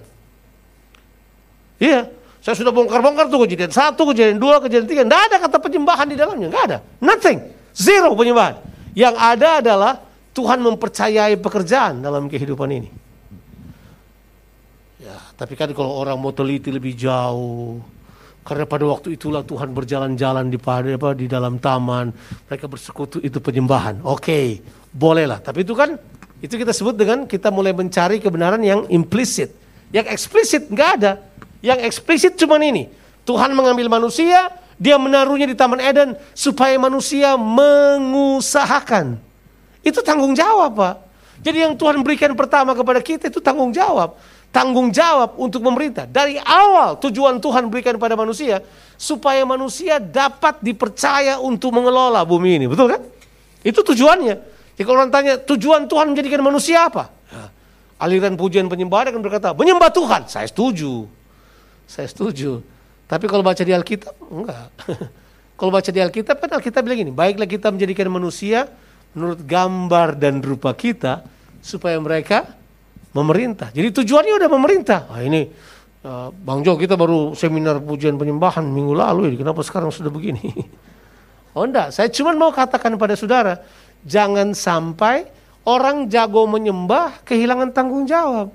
Iya, 1.75 2.07
saya 2.39 2.55
sudah 2.55 2.71
bongkar-bongkar 2.71 3.27
tuh 3.27 3.43
kejadian 3.43 3.67
satu, 3.75 4.07
kejadian 4.15 4.39
dua, 4.39 4.63
kejadian 4.63 4.87
tiga. 4.87 5.03
Tidak 5.03 5.21
ada 5.27 5.35
kata 5.43 5.57
penyembahan 5.59 6.07
di 6.07 6.15
dalamnya, 6.15 6.47
nggak 6.47 6.63
ada. 6.71 6.77
Nothing, 7.03 7.43
zero 7.75 8.15
penyembahan. 8.15 8.55
Yang 8.95 9.15
ada 9.19 9.49
adalah 9.59 9.93
Tuhan 10.31 10.63
mempercayai 10.63 11.35
pekerjaan 11.35 11.99
dalam 11.99 12.31
kehidupan 12.31 12.71
ini. 12.71 12.87
Ya, 15.03 15.19
tapi 15.35 15.59
kan 15.59 15.67
kalau 15.75 15.99
orang 15.99 16.15
mau 16.15 16.31
teliti 16.31 16.71
lebih 16.71 16.95
jauh, 16.95 17.83
karena 18.45 18.69
pada 18.69 18.85
waktu 18.85 19.17
itulah 19.17 19.41
Tuhan 19.41 19.73
berjalan-jalan 19.73 20.53
di 20.53 20.61
apa 20.61 21.17
di 21.17 21.25
dalam 21.25 21.57
taman, 21.57 22.13
mereka 22.45 22.69
bersekutu 22.69 23.17
itu 23.25 23.41
penyembahan. 23.41 24.05
Oke, 24.05 24.21
okay, 24.21 24.47
bolehlah. 24.93 25.41
Tapi 25.41 25.65
itu 25.65 25.73
kan 25.73 25.97
itu 26.45 26.53
kita 26.53 26.69
sebut 26.69 26.93
dengan 26.93 27.25
kita 27.25 27.49
mulai 27.49 27.73
mencari 27.73 28.21
kebenaran 28.21 28.61
yang 28.61 28.85
implisit. 28.93 29.49
Yang 29.89 30.13
eksplisit 30.13 30.69
nggak 30.69 30.89
ada. 31.01 31.25
Yang 31.65 31.89
eksplisit 31.89 32.37
cuma 32.37 32.61
ini. 32.61 32.85
Tuhan 33.25 33.49
mengambil 33.57 33.89
manusia, 33.89 34.53
dia 34.77 35.01
menaruhnya 35.01 35.49
di 35.49 35.57
Taman 35.57 35.81
Eden 35.81 36.13
supaya 36.37 36.77
manusia 36.77 37.33
mengusahakan. 37.41 39.17
Itu 39.81 40.05
tanggung 40.05 40.37
jawab, 40.37 40.77
Pak. 40.77 40.95
Jadi 41.41 41.65
yang 41.65 41.73
Tuhan 41.73 41.97
berikan 42.05 42.37
pertama 42.37 42.77
kepada 42.77 43.01
kita 43.01 43.25
itu 43.25 43.41
tanggung 43.41 43.73
jawab. 43.73 44.13
Tanggung 44.55 44.87
jawab 44.87 45.35
untuk 45.35 45.59
pemerintah. 45.59 46.07
Dari 46.07 46.39
awal 46.39 46.95
tujuan 47.03 47.43
Tuhan 47.43 47.67
berikan 47.67 47.99
pada 47.99 48.15
manusia 48.15 48.63
supaya 48.95 49.43
manusia 49.43 49.99
dapat 49.99 50.63
dipercaya 50.63 51.43
untuk 51.43 51.75
mengelola 51.75 52.23
bumi 52.23 52.63
ini. 52.63 52.65
Betul 52.71 52.95
kan? 52.95 53.03
Itu 53.67 53.83
tujuannya. 53.83 54.35
Jadi 54.79 54.83
kalau 54.87 55.03
orang 55.03 55.11
tanya 55.11 55.35
tujuan 55.43 55.91
Tuhan 55.91 56.15
menjadikan 56.15 56.39
manusia 56.39 56.87
apa? 56.87 57.11
Ya, 57.27 57.51
aliran 57.99 58.39
pujian 58.39 58.71
penyembahan 58.71 59.11
akan 59.11 59.19
berkata, 59.19 59.51
menyembah 59.51 59.91
Tuhan. 59.91 60.31
Saya 60.31 60.47
setuju. 60.47 61.03
Saya 61.83 62.07
setuju. 62.07 62.63
Tapi 63.11 63.27
kalau 63.27 63.43
baca 63.43 63.59
di 63.59 63.75
Alkitab, 63.75 64.15
enggak. 64.23 64.71
kalau 65.59 65.71
baca 65.75 65.89
di 65.91 65.99
Alkitab 65.99 66.39
kan 66.39 66.49
Alkitab 66.55 66.79
bilang 66.79 67.03
gini, 67.03 67.11
baiklah 67.11 67.43
kita 67.43 67.75
menjadikan 67.75 68.07
manusia 68.07 68.71
menurut 69.11 69.43
gambar 69.43 70.15
dan 70.15 70.39
rupa 70.39 70.71
kita 70.71 71.27
supaya 71.59 71.99
mereka 71.99 72.55
memerintah. 73.15 73.71
Jadi 73.71 74.03
tujuannya 74.03 74.33
udah 74.35 74.49
memerintah. 74.51 74.99
Nah, 75.07 75.23
ini 75.23 75.47
uh, 76.03 76.27
Bang 76.35 76.61
Jo 76.67 76.75
kita 76.75 76.99
baru 76.99 77.31
seminar 77.31 77.79
pujian 77.79 78.19
penyembahan 78.19 78.67
minggu 78.67 78.91
lalu 78.91 79.31
ini, 79.31 79.37
kenapa 79.39 79.63
sekarang 79.63 79.87
sudah 79.89 80.11
begini? 80.11 80.43
oh 81.55 81.63
enggak, 81.63 81.95
saya 81.95 82.11
cuma 82.11 82.35
mau 82.35 82.51
katakan 82.51 82.99
pada 82.99 83.15
saudara, 83.15 83.63
jangan 84.03 84.51
sampai 84.51 85.31
orang 85.63 86.11
jago 86.11 86.43
menyembah 86.43 87.23
kehilangan 87.23 87.71
tanggung 87.71 88.03
jawab. 88.03 88.51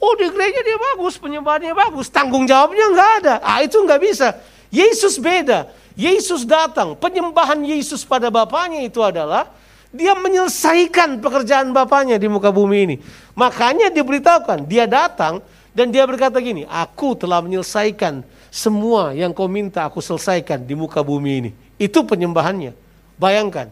Oh 0.00 0.16
di 0.16 0.26
gereja 0.32 0.64
dia 0.64 0.78
bagus, 0.80 1.20
penyembahannya 1.20 1.76
bagus, 1.76 2.08
tanggung 2.10 2.48
jawabnya 2.48 2.84
nggak 2.90 3.10
ada. 3.22 3.34
Ah 3.44 3.60
itu 3.62 3.78
nggak 3.78 4.00
bisa. 4.00 4.34
Yesus 4.72 5.20
beda. 5.20 5.70
Yesus 5.92 6.48
datang, 6.48 6.96
penyembahan 6.96 7.60
Yesus 7.60 8.08
pada 8.08 8.32
Bapaknya 8.32 8.80
itu 8.80 9.04
adalah 9.04 9.52
dia 9.90 10.14
menyelesaikan 10.14 11.18
pekerjaan 11.18 11.74
Bapaknya 11.74 12.14
di 12.14 12.30
muka 12.30 12.54
bumi 12.54 12.78
ini. 12.86 12.96
Makanya 13.34 13.90
diberitahukan, 13.90 14.66
dia 14.66 14.86
datang 14.86 15.42
dan 15.74 15.90
dia 15.90 16.06
berkata 16.06 16.38
gini, 16.38 16.62
aku 16.66 17.18
telah 17.18 17.42
menyelesaikan 17.42 18.22
semua 18.50 19.14
yang 19.14 19.34
kau 19.34 19.50
minta 19.50 19.86
aku 19.86 19.98
selesaikan 19.98 20.62
di 20.62 20.74
muka 20.78 21.02
bumi 21.02 21.32
ini. 21.42 21.50
Itu 21.78 22.06
penyembahannya. 22.06 22.74
Bayangkan. 23.18 23.70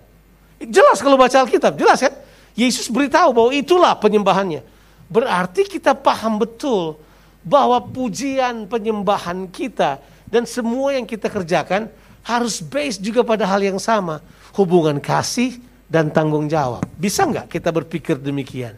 Jelas 0.58 0.98
kalau 0.98 1.14
baca 1.14 1.38
Alkitab, 1.38 1.78
jelas 1.78 2.02
kan? 2.02 2.14
Yesus 2.58 2.90
beritahu 2.90 3.30
bahwa 3.30 3.50
itulah 3.54 3.94
penyembahannya. 3.94 4.66
Berarti 5.06 5.70
kita 5.70 5.94
paham 5.94 6.42
betul 6.42 6.98
bahwa 7.46 7.78
pujian 7.78 8.66
penyembahan 8.66 9.46
kita 9.46 10.02
dan 10.26 10.42
semua 10.42 10.98
yang 10.98 11.06
kita 11.06 11.30
kerjakan 11.30 11.86
harus 12.26 12.58
base 12.58 12.98
juga 12.98 13.22
pada 13.22 13.46
hal 13.46 13.62
yang 13.62 13.78
sama. 13.78 14.18
Hubungan 14.52 14.98
kasih 14.98 15.62
dan 15.88 16.12
tanggung 16.12 16.46
jawab. 16.46 16.84
Bisa 17.00 17.24
nggak 17.24 17.48
kita 17.48 17.72
berpikir 17.72 18.20
demikian? 18.20 18.76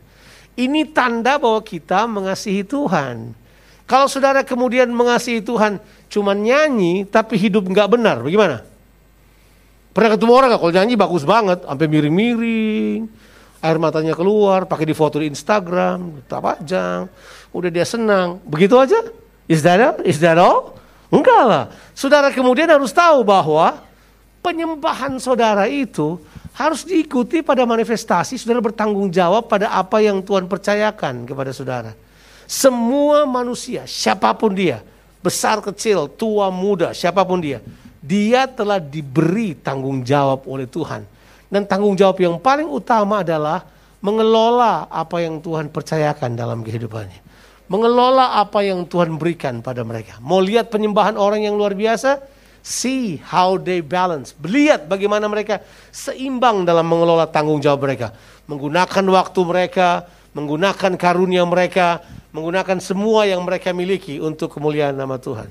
Ini 0.55 0.95
tanda 0.95 1.37
bahwa 1.37 1.61
kita 1.61 2.07
mengasihi 2.07 2.63
Tuhan. 2.63 3.35
Kalau 3.91 4.07
saudara 4.07 4.47
kemudian 4.47 4.87
mengasihi 4.95 5.43
Tuhan 5.43 5.83
cuma 6.07 6.31
nyanyi 6.31 7.03
tapi 7.11 7.35
hidup 7.35 7.67
nggak 7.67 7.99
benar, 7.99 8.23
bagaimana? 8.23 8.63
Pernah 9.91 10.11
ketemu 10.15 10.33
orang 10.33 10.49
nggak 10.55 10.63
kalau 10.63 10.75
nyanyi 10.79 10.95
bagus 10.95 11.27
banget, 11.27 11.67
sampai 11.67 11.87
miring-miring, 11.91 13.11
air 13.59 13.77
matanya 13.83 14.15
keluar, 14.15 14.63
pakai 14.71 14.87
di 14.87 14.95
foto 14.95 15.19
di 15.19 15.27
Instagram, 15.27 16.23
tapajang, 16.31 17.11
udah 17.51 17.71
dia 17.75 17.83
senang, 17.83 18.39
begitu 18.47 18.79
aja? 18.79 19.03
Is 19.51 19.67
that 19.67 19.83
all? 19.83 19.99
Is 20.07 20.23
that 20.23 20.39
all? 20.39 20.79
Enggak 21.11 21.43
lah. 21.43 21.65
Saudara 21.91 22.31
kemudian 22.31 22.71
harus 22.71 22.95
tahu 22.95 23.27
bahwa 23.27 23.83
penyembahan 24.41 25.17
saudara 25.21 25.69
itu 25.69 26.21
harus 26.57 26.85
diikuti 26.85 27.41
pada 27.41 27.65
manifestasi 27.65 28.37
saudara 28.37 28.61
bertanggung 28.61 29.09
jawab 29.09 29.47
pada 29.47 29.73
apa 29.73 30.03
yang 30.03 30.21
Tuhan 30.21 30.51
percayakan 30.51 31.25
kepada 31.25 31.53
saudara. 31.55 31.93
Semua 32.51 33.25
manusia, 33.31 33.87
siapa 33.87 34.35
pun 34.35 34.51
dia, 34.51 34.83
besar 35.23 35.63
kecil, 35.63 36.11
tua 36.11 36.51
muda, 36.51 36.91
siapa 36.91 37.23
pun 37.23 37.39
dia, 37.39 37.63
dia 38.03 38.51
telah 38.51 38.83
diberi 38.83 39.55
tanggung 39.55 40.03
jawab 40.03 40.49
oleh 40.51 40.67
Tuhan 40.67 41.07
dan 41.51 41.63
tanggung 41.67 41.95
jawab 41.95 42.19
yang 42.19 42.39
paling 42.39 42.67
utama 42.67 43.27
adalah 43.27 43.67
mengelola 44.01 44.89
apa 44.89 45.21
yang 45.21 45.39
Tuhan 45.39 45.69
percayakan 45.69 46.39
dalam 46.39 46.65
kehidupannya. 46.65 47.29
Mengelola 47.71 48.43
apa 48.43 48.67
yang 48.67 48.83
Tuhan 48.83 49.15
berikan 49.15 49.63
pada 49.63 49.87
mereka. 49.87 50.19
Mau 50.19 50.43
lihat 50.43 50.75
penyembahan 50.75 51.15
orang 51.15 51.47
yang 51.47 51.55
luar 51.55 51.79
biasa? 51.79 52.19
See 52.61 53.17
how 53.25 53.57
they 53.57 53.81
balance. 53.81 54.37
Lihat 54.45 54.85
bagaimana 54.85 55.25
mereka 55.27 55.65
seimbang 55.89 56.69
dalam 56.69 56.85
mengelola 56.85 57.25
tanggung 57.25 57.59
jawab 57.59 57.89
mereka. 57.89 58.13
Menggunakan 58.45 59.05
waktu 59.09 59.41
mereka, 59.49 60.05
menggunakan 60.37 60.93
karunia 61.01 61.43
mereka, 61.49 62.05
menggunakan 62.31 62.79
semua 62.79 63.25
yang 63.25 63.43
mereka 63.43 63.73
miliki 63.73 64.21
untuk 64.21 64.53
kemuliaan 64.53 64.95
nama 64.95 65.17
Tuhan. 65.17 65.49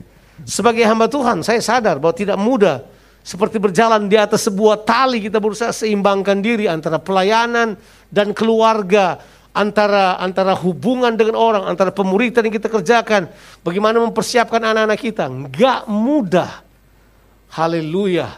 Sebagai 0.48 0.86
hamba 0.88 1.12
Tuhan, 1.12 1.44
saya 1.44 1.60
sadar 1.60 2.00
bahwa 2.00 2.16
tidak 2.16 2.38
mudah 2.40 2.86
seperti 3.20 3.60
berjalan 3.60 4.08
di 4.08 4.16
atas 4.16 4.48
sebuah 4.48 4.88
tali 4.88 5.20
kita 5.20 5.44
berusaha 5.44 5.76
seimbangkan 5.76 6.40
diri 6.40 6.72
antara 6.72 6.96
pelayanan 7.02 7.76
dan 8.08 8.32
keluarga, 8.32 9.20
antara 9.52 10.16
antara 10.24 10.56
hubungan 10.56 11.12
dengan 11.20 11.36
orang, 11.36 11.68
antara 11.68 11.92
pemuritan 11.92 12.48
yang 12.48 12.56
kita 12.56 12.72
kerjakan, 12.72 13.28
bagaimana 13.60 14.00
mempersiapkan 14.00 14.64
anak-anak 14.64 15.00
kita. 15.00 15.28
Enggak 15.28 15.84
mudah. 15.92 16.69
Haleluya. 17.50 18.30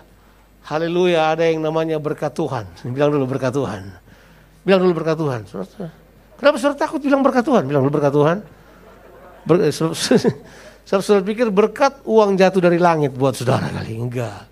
Haleluya, 0.62 1.36
ada 1.36 1.44
yang 1.44 1.60
namanya 1.60 2.00
berkat 2.00 2.32
Tuhan. 2.32 2.63
Bilang 2.96 3.12
dulu 3.12 3.27
berkat 3.27 3.51
Tuhan. 3.51 3.91
Bilang 4.63 4.80
dulu 4.80 4.94
berkat 5.03 5.18
Tuhan. 5.20 5.41
Kenapa 6.39 6.56
saudara 6.58 6.77
takut 6.80 7.01
bilang 7.03 7.22
berkat 7.25 7.44
Tuhan? 7.44 7.63
Bilang 7.68 7.84
dulu 7.84 7.94
berkat 8.00 8.13
Tuhan. 8.13 8.38
Ber, 9.44 9.56
eh, 9.68 9.74
saudara, 9.74 9.98
saudara 11.01 11.24
pikir 11.25 11.51
berkat 11.51 12.00
uang 12.08 12.38
jatuh 12.39 12.62
dari 12.62 12.80
langit 12.80 13.12
buat 13.12 13.36
saudara 13.36 13.68
kali. 13.68 14.00
Enggak. 14.00 14.48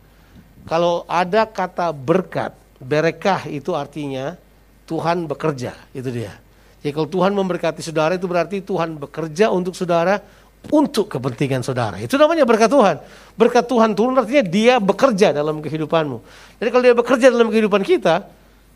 Kalau 0.68 1.08
ada 1.08 1.48
kata 1.48 1.89
berkat, 1.96 2.54
berekah 2.78 3.48
itu 3.50 3.74
artinya 3.74 4.38
Tuhan 4.86 5.25
bekerja, 5.30 5.74
itu 5.96 6.10
dia. 6.10 6.34
Jadi 6.80 6.92
kalau 6.96 7.08
Tuhan 7.12 7.32
memberkati 7.36 7.84
saudara 7.84 8.16
itu 8.16 8.28
berarti 8.30 8.63
Tuhan 8.63 8.96
bekerja 8.96 9.51
untuk 9.51 9.75
saudara 9.75 10.24
untuk 10.68 11.08
kepentingan 11.08 11.63
saudara. 11.63 11.96
Itu 11.98 12.20
namanya 12.20 12.44
berkat 12.44 12.68
Tuhan. 12.68 13.00
Berkat 13.39 13.66
Tuhan 13.66 13.96
turun 13.96 14.20
artinya 14.20 14.44
dia 14.44 14.75
bekerja 14.78 15.32
dalam 15.32 15.63
kehidupanmu. 15.63 16.18
Jadi 16.60 16.70
kalau 16.70 16.84
dia 16.84 16.96
bekerja 16.96 17.28
dalam 17.32 17.48
kehidupan 17.48 17.82
kita, 17.88 18.28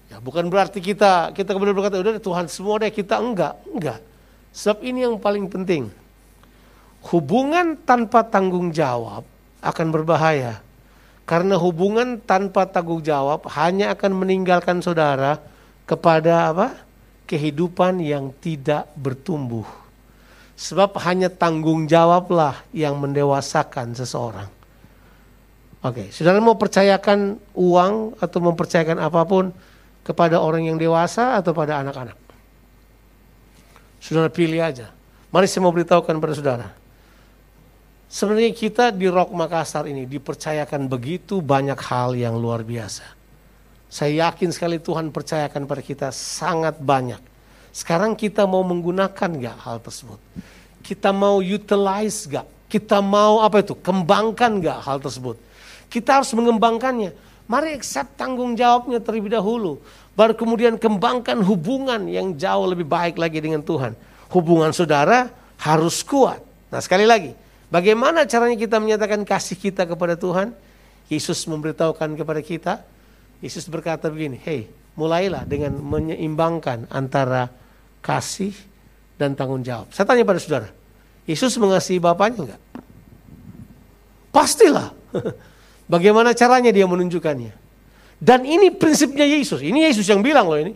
ya 0.08 0.18
bukan 0.24 0.48
berarti 0.48 0.80
kita 0.80 1.36
kita 1.36 1.52
kemudian 1.52 1.76
berkata 1.76 2.00
udah 2.00 2.18
Tuhan 2.18 2.48
semua 2.48 2.80
deh 2.80 2.90
kita 2.90 3.20
enggak, 3.20 3.60
enggak. 3.68 4.00
Sebab 4.56 4.80
ini 4.82 5.04
yang 5.04 5.20
paling 5.20 5.52
penting. 5.52 5.92
Hubungan 7.04 7.76
tanpa 7.84 8.24
tanggung 8.24 8.72
jawab 8.72 9.28
akan 9.60 9.88
berbahaya. 9.92 10.64
Karena 11.24 11.56
hubungan 11.56 12.20
tanpa 12.20 12.68
tanggung 12.68 13.04
jawab 13.04 13.48
hanya 13.56 13.96
akan 13.96 14.12
meninggalkan 14.24 14.80
saudara 14.80 15.40
kepada 15.84 16.52
apa? 16.52 16.68
kehidupan 17.24 18.04
yang 18.04 18.30
tidak 18.44 18.92
bertumbuh. 19.00 19.83
Sebab 20.54 20.96
hanya 21.02 21.34
tanggung 21.34 21.90
jawablah 21.90 22.62
yang 22.72 22.98
mendewasakan 23.02 23.98
seseorang. 23.98 24.50
Oke, 25.84 26.14
saudara 26.16 26.40
mau 26.40 26.56
percayakan 26.56 27.36
uang 27.58 28.16
atau 28.22 28.40
mempercayakan 28.40 29.04
apa 29.04 29.22
pun 29.28 29.52
kepada 30.06 30.40
orang 30.40 30.72
yang 30.72 30.78
dewasa 30.80 31.36
atau 31.36 31.52
pada 31.52 31.84
anak-anak? 31.84 32.16
Saudara 34.00 34.32
pilih 34.32 34.64
aja. 34.64 34.94
Mari 35.34 35.50
saya 35.50 35.66
mau 35.66 35.74
beritahukan 35.74 36.16
pada 36.22 36.34
saudara. 36.38 36.68
Sebenarnya 38.14 38.54
kita 38.54 38.94
di 38.94 39.10
Rock 39.10 39.34
Makassar 39.34 39.90
ini 39.90 40.06
dipercayakan 40.06 40.86
begitu 40.86 41.42
banyak 41.42 41.80
hal 41.90 42.14
yang 42.14 42.38
luar 42.38 42.62
biasa. 42.62 43.04
Saya 43.90 44.30
yakin 44.30 44.54
sekali 44.54 44.78
Tuhan 44.78 45.10
percayakan 45.10 45.66
pada 45.66 45.82
kita 45.82 46.14
sangat 46.14 46.78
banyak. 46.78 47.33
Sekarang 47.74 48.14
kita 48.14 48.46
mau 48.46 48.62
menggunakan 48.62 49.30
gak 49.42 49.58
hal 49.66 49.82
tersebut? 49.82 50.22
Kita 50.86 51.10
mau 51.10 51.42
utilize 51.42 52.30
gak? 52.30 52.46
Kita 52.70 53.02
mau 53.02 53.42
apa 53.42 53.66
itu? 53.66 53.74
Kembangkan 53.74 54.62
gak 54.62 54.80
hal 54.86 55.02
tersebut? 55.02 55.42
Kita 55.90 56.22
harus 56.22 56.30
mengembangkannya. 56.38 57.18
Mari 57.50 57.74
accept 57.74 58.14
tanggung 58.14 58.54
jawabnya 58.54 59.02
terlebih 59.02 59.34
dahulu. 59.34 59.82
Baru 60.14 60.38
kemudian 60.38 60.78
kembangkan 60.78 61.42
hubungan 61.42 62.06
yang 62.06 62.38
jauh 62.38 62.70
lebih 62.70 62.86
baik 62.86 63.18
lagi 63.18 63.42
dengan 63.42 63.66
Tuhan. 63.66 63.98
Hubungan 64.30 64.70
saudara 64.70 65.34
harus 65.58 66.06
kuat. 66.06 66.46
Nah 66.70 66.78
sekali 66.78 67.10
lagi, 67.10 67.34
bagaimana 67.74 68.30
caranya 68.30 68.54
kita 68.54 68.78
menyatakan 68.78 69.26
kasih 69.26 69.58
kita 69.58 69.90
kepada 69.90 70.14
Tuhan? 70.14 70.54
Yesus 71.10 71.42
memberitahukan 71.50 72.16
kepada 72.16 72.42
kita, 72.42 72.74
Yesus 73.42 73.66
berkata 73.66 74.08
begini, 74.14 74.38
hei 74.46 74.70
mulailah 74.94 75.44
dengan 75.50 75.74
menyeimbangkan 75.82 76.86
antara 76.94 77.50
kasih 78.04 78.52
dan 79.16 79.34
tanggung 79.34 79.64
jawab. 79.64 79.88
Saya 79.96 80.04
tanya 80.04 80.28
pada 80.28 80.38
saudara, 80.44 80.68
Yesus 81.24 81.56
mengasihi 81.56 82.04
Bapaknya 82.04 82.52
enggak? 82.52 82.62
Pastilah. 84.36 84.92
Bagaimana 85.94 86.36
caranya 86.36 86.70
dia 86.74 86.84
menunjukkannya? 86.84 87.54
Dan 88.20 88.44
ini 88.44 88.72
prinsipnya 88.72 89.24
Yesus. 89.24 89.64
Ini 89.64 89.88
Yesus 89.92 90.08
yang 90.08 90.20
bilang 90.20 90.48
loh 90.48 90.60
ini. 90.60 90.76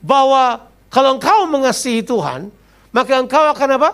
Bahwa 0.00 0.68
kalau 0.92 1.16
engkau 1.16 1.48
mengasihi 1.48 2.04
Tuhan, 2.04 2.52
maka 2.92 3.12
engkau 3.16 3.48
akan 3.52 3.68
apa? 3.80 3.90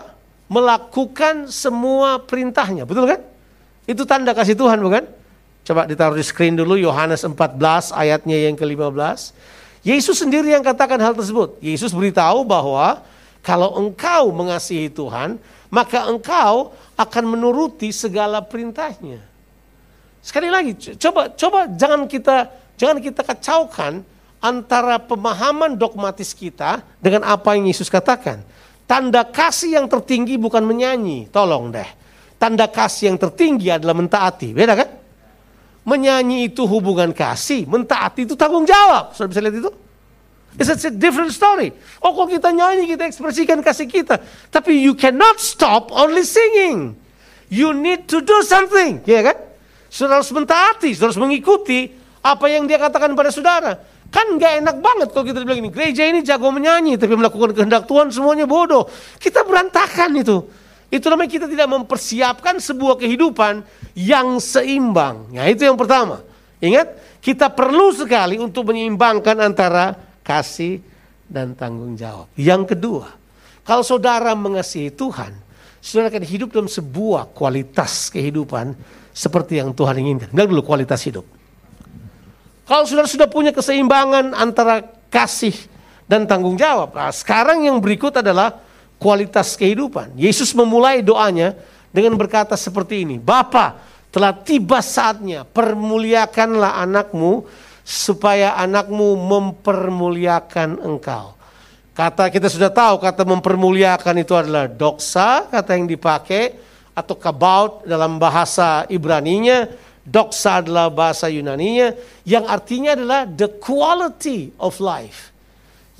Melakukan 0.51 1.47
semua 1.47 2.19
perintahnya. 2.19 2.83
Betul 2.83 3.07
kan? 3.07 3.21
Itu 3.87 4.03
tanda 4.03 4.35
kasih 4.35 4.57
Tuhan 4.59 4.83
bukan? 4.83 5.07
Coba 5.63 5.85
ditaruh 5.85 6.17
di 6.17 6.25
screen 6.25 6.57
dulu 6.57 6.75
Yohanes 6.75 7.23
14 7.23 7.93
ayatnya 7.93 8.37
yang 8.49 8.57
ke-15. 8.59 9.33
Yesus 9.89 10.21
sendiri 10.21 10.53
yang 10.53 10.61
katakan 10.61 11.01
hal 11.01 11.17
tersebut. 11.17 11.57
Yesus 11.57 11.89
beritahu 11.89 12.45
bahwa 12.45 13.01
kalau 13.41 13.73
engkau 13.81 14.29
mengasihi 14.29 14.93
Tuhan, 14.93 15.41
maka 15.73 16.05
engkau 16.05 16.77
akan 16.93 17.23
menuruti 17.25 17.89
segala 17.89 18.45
perintahnya. 18.45 19.25
Sekali 20.21 20.51
lagi, 20.53 20.77
coba 20.99 21.33
coba 21.33 21.65
jangan 21.73 22.05
kita 22.05 22.59
Jangan 22.79 22.97
kita 23.03 23.21
kacaukan 23.27 23.93
antara 24.39 24.95
pemahaman 25.03 25.75
dogmatis 25.75 26.31
kita 26.31 26.79
dengan 27.03 27.27
apa 27.27 27.59
yang 27.59 27.67
Yesus 27.67 27.91
katakan. 27.91 28.39
Tanda 28.87 29.27
kasih 29.27 29.75
yang 29.75 29.85
tertinggi 29.91 30.39
bukan 30.39 30.63
menyanyi, 30.63 31.27
tolong 31.27 31.75
deh. 31.75 31.85
Tanda 32.39 32.71
kasih 32.71 33.11
yang 33.11 33.19
tertinggi 33.19 33.67
adalah 33.67 33.91
mentaati, 33.99 34.55
beda 34.55 34.73
kan? 34.79 34.88
Menyanyi 35.89 36.53
itu 36.53 36.69
hubungan 36.69 37.09
kasih, 37.09 37.65
mentaati 37.65 38.29
itu 38.29 38.37
tanggung 38.37 38.69
jawab. 38.69 39.17
Sudah 39.17 39.25
bisa 39.33 39.41
lihat 39.41 39.57
itu? 39.57 39.71
It's 40.59 40.85
a 40.85 40.93
different 40.93 41.33
story. 41.33 41.73
Oh 42.05 42.13
kalau 42.13 42.29
kita 42.29 42.53
nyanyi, 42.53 42.85
kita 42.93 43.09
ekspresikan 43.09 43.65
kasih 43.65 43.89
kita. 43.89 44.21
Tapi 44.53 44.77
you 44.85 44.93
cannot 44.93 45.41
stop 45.41 45.89
only 45.89 46.21
singing. 46.21 46.93
You 47.49 47.73
need 47.73 48.05
to 48.13 48.21
do 48.21 48.45
something. 48.45 49.01
Ya 49.09 49.25
kan? 49.25 49.37
Saudara 49.89 50.21
harus 50.21 50.29
mentaati, 50.29 50.93
harus 50.93 51.17
mengikuti 51.17 51.89
apa 52.21 52.45
yang 52.45 52.69
dia 52.69 52.77
katakan 52.77 53.17
pada 53.17 53.33
saudara. 53.33 53.81
Kan 54.09 54.37
gak 54.41 54.61
enak 54.65 54.77
banget 54.81 55.07
kalau 55.13 55.25
kita 55.25 55.41
bilang 55.45 55.61
ini, 55.61 55.69
gereja 55.69 56.05
ini 56.05 56.25
jago 56.25 56.49
menyanyi, 56.49 56.97
tapi 56.97 57.13
melakukan 57.13 57.53
kehendak 57.53 57.85
Tuhan 57.85 58.09
semuanya 58.09 58.49
bodoh. 58.49 58.89
Kita 59.17 59.45
berantakan 59.45 60.17
itu. 60.17 60.37
Itu 60.89 61.05
namanya 61.09 61.29
kita 61.29 61.45
tidak 61.45 61.69
mempersiapkan 61.69 62.57
sebuah 62.57 62.97
kehidupan 62.97 63.61
yang 63.93 64.41
seimbang. 64.41 65.29
Ya 65.37 65.45
itu 65.45 65.61
yang 65.65 65.77
pertama. 65.77 66.25
Ingat, 66.59 66.97
kita 67.21 67.47
perlu 67.53 67.93
sekali 67.93 68.41
untuk 68.41 68.73
menyeimbangkan 68.73 69.37
antara 69.37 69.95
kasih 70.25 70.81
dan 71.29 71.53
tanggung 71.53 71.93
jawab. 71.93 72.25
Yang 72.33 72.75
kedua, 72.75 73.13
kalau 73.61 73.85
saudara 73.85 74.33
mengasihi 74.33 74.89
Tuhan, 74.89 75.37
saudara 75.77 76.09
akan 76.09 76.25
hidup 76.25 76.49
dalam 76.51 76.65
sebuah 76.65 77.31
kualitas 77.37 78.09
kehidupan 78.09 78.73
seperti 79.13 79.61
yang 79.61 79.71
Tuhan 79.77 79.93
inginkan. 80.01 80.33
Enggak 80.33 80.49
dulu 80.49 80.65
kualitas 80.65 81.05
hidup. 81.05 81.23
Kalau 82.65 82.85
saudara 82.89 83.05
sudah 83.05 83.29
punya 83.29 83.53
keseimbangan 83.53 84.33
antara 84.33 84.81
kasih 85.13 85.53
dan 86.09 86.25
tanggung 86.25 86.57
jawab. 86.57 86.97
Nah, 86.97 87.13
sekarang 87.13 87.65
yang 87.65 87.77
berikut 87.77 88.13
adalah 88.17 88.57
kualitas 88.99 89.55
kehidupan. 89.55 90.13
Yesus 90.19 90.51
memulai 90.53 90.99
doanya 91.01 91.55
dengan 91.89 92.13
berkata 92.19 92.53
seperti 92.53 93.07
ini. 93.07 93.15
Bapa, 93.17 93.79
telah 94.13 94.35
tiba 94.35 94.83
saatnya 94.83 95.47
permuliakanlah 95.47 96.83
anakmu 96.83 97.47
supaya 97.81 98.53
anakmu 98.59 99.17
mempermuliakan 99.17 100.83
engkau. 100.83 101.33
Kata 101.97 102.29
kita 102.29 102.47
sudah 102.47 102.71
tahu 102.71 103.01
kata 103.01 103.25
mempermuliakan 103.25 104.15
itu 104.21 104.31
adalah 104.37 104.69
doksa, 104.69 105.49
kata 105.49 105.75
yang 105.75 105.89
dipakai 105.89 106.55
atau 106.93 107.15
kabaut 107.15 107.83
dalam 107.87 108.19
bahasa 108.19 108.83
Ibraninya 108.87 109.67
Doxa 110.09 110.65
adalah 110.65 110.89
bahasa 110.89 111.29
Yunaninya 111.29 111.93
yang 112.25 112.49
artinya 112.49 112.97
adalah 112.97 113.29
the 113.29 113.45
quality 113.61 114.49
of 114.57 114.81
life. 114.81 115.29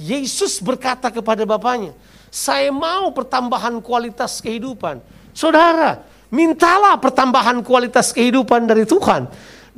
Yesus 0.01 0.57
berkata 0.57 1.13
kepada 1.13 1.45
Bapaknya, 1.45 1.93
saya 2.29 2.69
mau 2.69 3.09
pertambahan 3.13 3.81
kualitas 3.81 4.41
kehidupan. 4.41 5.01
Saudara, 5.33 6.05
mintalah 6.29 6.97
pertambahan 6.97 7.61
kualitas 7.65 8.13
kehidupan 8.13 8.69
dari 8.69 8.85
Tuhan. 8.85 9.29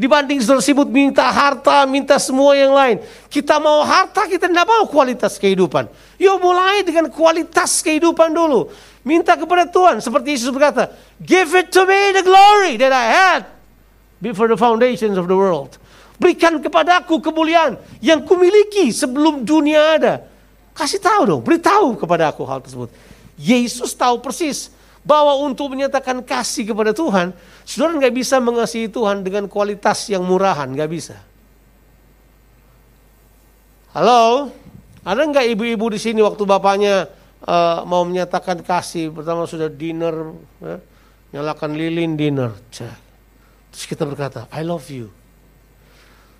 Dibanding 0.01 0.39
saudara 0.41 0.63
sibuk 0.63 0.89
minta 0.89 1.27
harta, 1.29 1.83
minta 1.85 2.15
semua 2.17 2.55
yang 2.55 2.73
lain. 2.73 3.03
Kita 3.27 3.59
mau 3.59 3.83
harta, 3.83 4.25
kita 4.25 4.47
tidak 4.49 4.65
mau 4.65 4.87
kualitas 4.87 5.37
kehidupan. 5.37 5.85
Yuk 6.17 6.41
mulai 6.41 6.81
dengan 6.81 7.11
kualitas 7.11 7.83
kehidupan 7.85 8.33
dulu. 8.33 8.71
Minta 9.05 9.37
kepada 9.37 9.67
Tuhan. 9.69 10.01
Seperti 10.01 10.33
Yesus 10.33 10.49
berkata, 10.49 10.89
Give 11.21 11.53
it 11.53 11.69
to 11.75 11.85
me 11.85 12.17
the 12.17 12.23
glory 12.25 12.81
that 12.81 12.89
I 12.89 13.05
had 13.05 13.41
before 14.17 14.49
the 14.49 14.57
foundations 14.57 15.21
of 15.21 15.29
the 15.29 15.37
world. 15.37 15.77
Berikan 16.17 16.61
kepadaku 16.61 17.21
kemuliaan 17.21 17.77
yang 18.01 18.25
kumiliki 18.25 18.89
sebelum 18.89 19.45
dunia 19.45 20.01
ada. 20.01 20.30
Kasih 20.81 20.97
tahu 20.97 21.21
dong, 21.29 21.41
beritahu 21.45 21.93
kepada 21.93 22.33
aku 22.33 22.41
hal 22.41 22.57
tersebut. 22.57 22.89
Yesus 23.37 23.93
tahu 23.93 24.17
persis 24.17 24.73
bahwa 25.05 25.37
untuk 25.45 25.69
menyatakan 25.69 26.25
kasih 26.25 26.73
kepada 26.73 26.89
Tuhan, 26.89 27.37
saudara 27.61 28.01
nggak 28.01 28.15
bisa 28.17 28.41
mengasihi 28.41 28.89
Tuhan 28.89 29.21
dengan 29.21 29.45
kualitas 29.45 30.09
yang 30.09 30.25
murahan, 30.25 30.65
nggak 30.65 30.89
bisa. 30.89 31.21
Halo, 33.93 34.49
ada 35.05 35.21
nggak 35.21 35.53
ibu-ibu 35.53 35.93
di 35.93 36.01
sini 36.01 36.17
waktu 36.25 36.49
bapaknya 36.49 37.05
uh, 37.45 37.85
mau 37.85 38.01
menyatakan 38.01 38.65
kasih, 38.65 39.13
pertama 39.13 39.45
sudah 39.45 39.69
dinner, 39.69 40.33
ya, 40.65 40.81
nyalakan 41.37 41.77
lilin 41.77 42.17
dinner, 42.17 42.57
cek 42.73 43.13
Terus 43.69 43.85
kita 43.85 44.01
berkata, 44.09 44.49
I 44.49 44.65
love 44.65 44.89
you. 44.89 45.13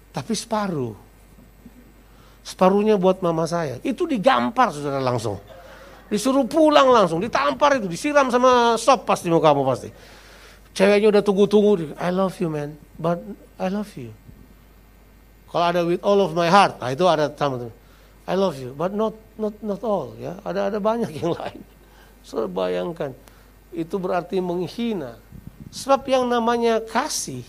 Tapi 0.10 0.34
separuh. 0.34 1.11
Separuhnya 2.52 3.00
buat 3.00 3.24
mama 3.24 3.48
saya. 3.48 3.80
Itu 3.80 4.04
digampar 4.04 4.76
saudara 4.76 5.00
langsung. 5.00 5.40
Disuruh 6.12 6.44
pulang 6.44 6.92
langsung, 6.92 7.24
ditampar 7.24 7.80
itu, 7.80 7.88
disiram 7.88 8.28
sama 8.28 8.76
sop 8.76 9.08
pasti 9.08 9.32
mau 9.32 9.40
kamu 9.40 9.64
pasti. 9.64 9.88
Ceweknya 10.76 11.08
udah 11.08 11.24
tunggu-tunggu, 11.24 11.96
I 11.96 12.12
love 12.12 12.36
you 12.44 12.52
man, 12.52 12.76
but 13.00 13.24
I 13.56 13.72
love 13.72 13.88
you. 13.96 14.12
Kalau 15.48 15.66
ada 15.72 15.88
with 15.88 16.04
all 16.04 16.20
of 16.20 16.36
my 16.36 16.52
heart, 16.52 16.84
nah 16.84 16.92
itu 16.92 17.08
ada 17.08 17.32
sama 17.32 17.72
I 18.28 18.36
love 18.36 18.60
you, 18.60 18.76
but 18.76 18.92
not 18.92 19.16
not 19.40 19.56
not 19.64 19.80
all 19.88 20.12
ya. 20.20 20.36
Ada 20.44 20.76
ada 20.76 20.80
banyak 20.84 21.16
yang 21.16 21.32
lain. 21.40 21.64
So 22.28 22.44
bayangkan, 22.52 23.16
itu 23.72 23.96
berarti 23.96 24.44
menghina 24.44 25.16
Sebab 25.72 26.04
yang 26.12 26.28
namanya 26.28 26.84
kasih 26.84 27.48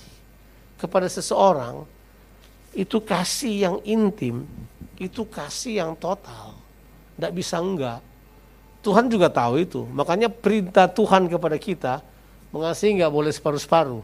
kepada 0.79 1.11
seseorang 1.11 1.83
itu 2.71 3.03
kasih 3.03 3.55
yang 3.69 3.77
intim, 3.83 4.47
itu 5.03 5.27
kasih 5.27 5.83
yang 5.83 5.93
total. 5.99 6.55
Tidak 7.19 7.33
bisa 7.35 7.59
enggak. 7.59 7.99
Tuhan 8.83 9.11
juga 9.11 9.27
tahu 9.27 9.59
itu. 9.59 9.83
Makanya 9.91 10.31
perintah 10.31 10.87
Tuhan 10.87 11.27
kepada 11.27 11.59
kita 11.59 11.95
mengasihi 12.55 13.03
enggak 13.03 13.11
boleh 13.11 13.35
separuh-separuh. 13.35 14.03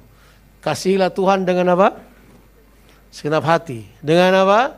Kasihilah 0.59 1.15
Tuhan 1.15 1.47
dengan 1.47 1.79
apa? 1.79 1.95
Segenap 3.15 3.47
hati. 3.47 3.87
Dengan 4.03 4.35
apa? 4.43 4.75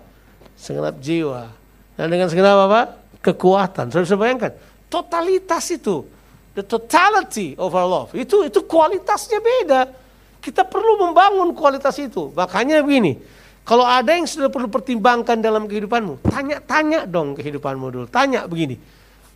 Segenap 0.60 1.00
jiwa. 1.00 1.48
Dan 1.96 2.12
dengan 2.12 2.28
segenap 2.28 2.68
apa? 2.68 2.80
Kekuatan. 3.24 3.88
Saudara 3.88 4.04
bisa 4.04 4.16
bayangkan. 4.20 4.52
Totalitas 4.92 5.64
itu 5.72 6.04
the 6.54 6.64
totality 6.66 7.54
of 7.56 7.72
our 7.74 7.86
love. 7.86 8.10
Itu 8.12 8.44
itu 8.44 8.60
kualitasnya 8.66 9.38
beda. 9.38 9.80
Kita 10.40 10.64
perlu 10.64 11.08
membangun 11.08 11.52
kualitas 11.52 11.96
itu. 12.00 12.32
Makanya 12.32 12.80
begini, 12.80 13.20
kalau 13.70 13.86
ada 13.86 14.10
yang 14.18 14.26
sudah 14.26 14.50
perlu 14.50 14.66
pertimbangkan 14.66 15.38
dalam 15.38 15.70
kehidupanmu, 15.70 16.26
tanya-tanya 16.26 17.06
dong 17.06 17.38
kehidupanmu 17.38 17.86
dulu. 17.86 18.06
Tanya 18.10 18.42
begini, 18.50 18.74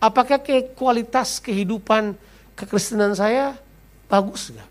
Apakah 0.05 0.43
ke 0.43 0.75
kualitas 0.75 1.39
kehidupan 1.39 2.13
kekristenan 2.53 3.15
saya 3.15 3.55
bagus 4.11 4.51
nggak? 4.51 4.69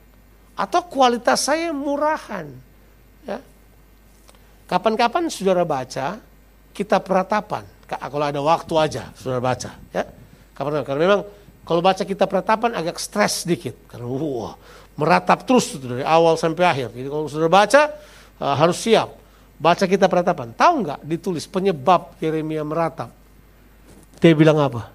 Atau 0.54 0.86
kualitas 0.86 1.48
saya 1.48 1.74
murahan? 1.74 2.46
Ya. 3.26 3.40
Kapan-kapan 4.70 5.26
saudara 5.32 5.64
baca 5.66 6.20
kitab 6.76 7.02
peratapan. 7.02 7.66
Kalau 7.88 8.24
ada 8.24 8.40
waktu 8.44 8.74
aja 8.78 9.10
saudara 9.16 9.42
baca. 9.42 9.74
Ya. 9.90 10.06
Kapan 10.54 10.86
Karena 10.86 11.00
memang 11.02 11.20
kalau 11.64 11.80
baca 11.82 12.04
kitab 12.06 12.30
peratapan 12.30 12.76
agak 12.76 13.00
stres 13.00 13.42
sedikit. 13.42 13.74
Karena 13.90 14.06
wah, 14.06 14.54
meratap 14.94 15.42
terus 15.48 15.74
dari 15.80 16.04
awal 16.06 16.38
sampai 16.38 16.62
akhir. 16.62 16.88
Jadi 16.94 17.08
kalau 17.10 17.26
saudara 17.26 17.50
baca 17.50 17.82
uh, 18.38 18.54
harus 18.54 18.78
siap. 18.78 19.23
Baca 19.54 19.84
kitab 19.86 20.10
peratapan. 20.10 20.50
Tahu 20.52 20.74
nggak 20.82 21.00
ditulis 21.06 21.46
penyebab 21.46 22.18
Yeremia 22.18 22.66
meratap? 22.66 23.10
Dia 24.18 24.34
bilang 24.34 24.58
apa? 24.58 24.90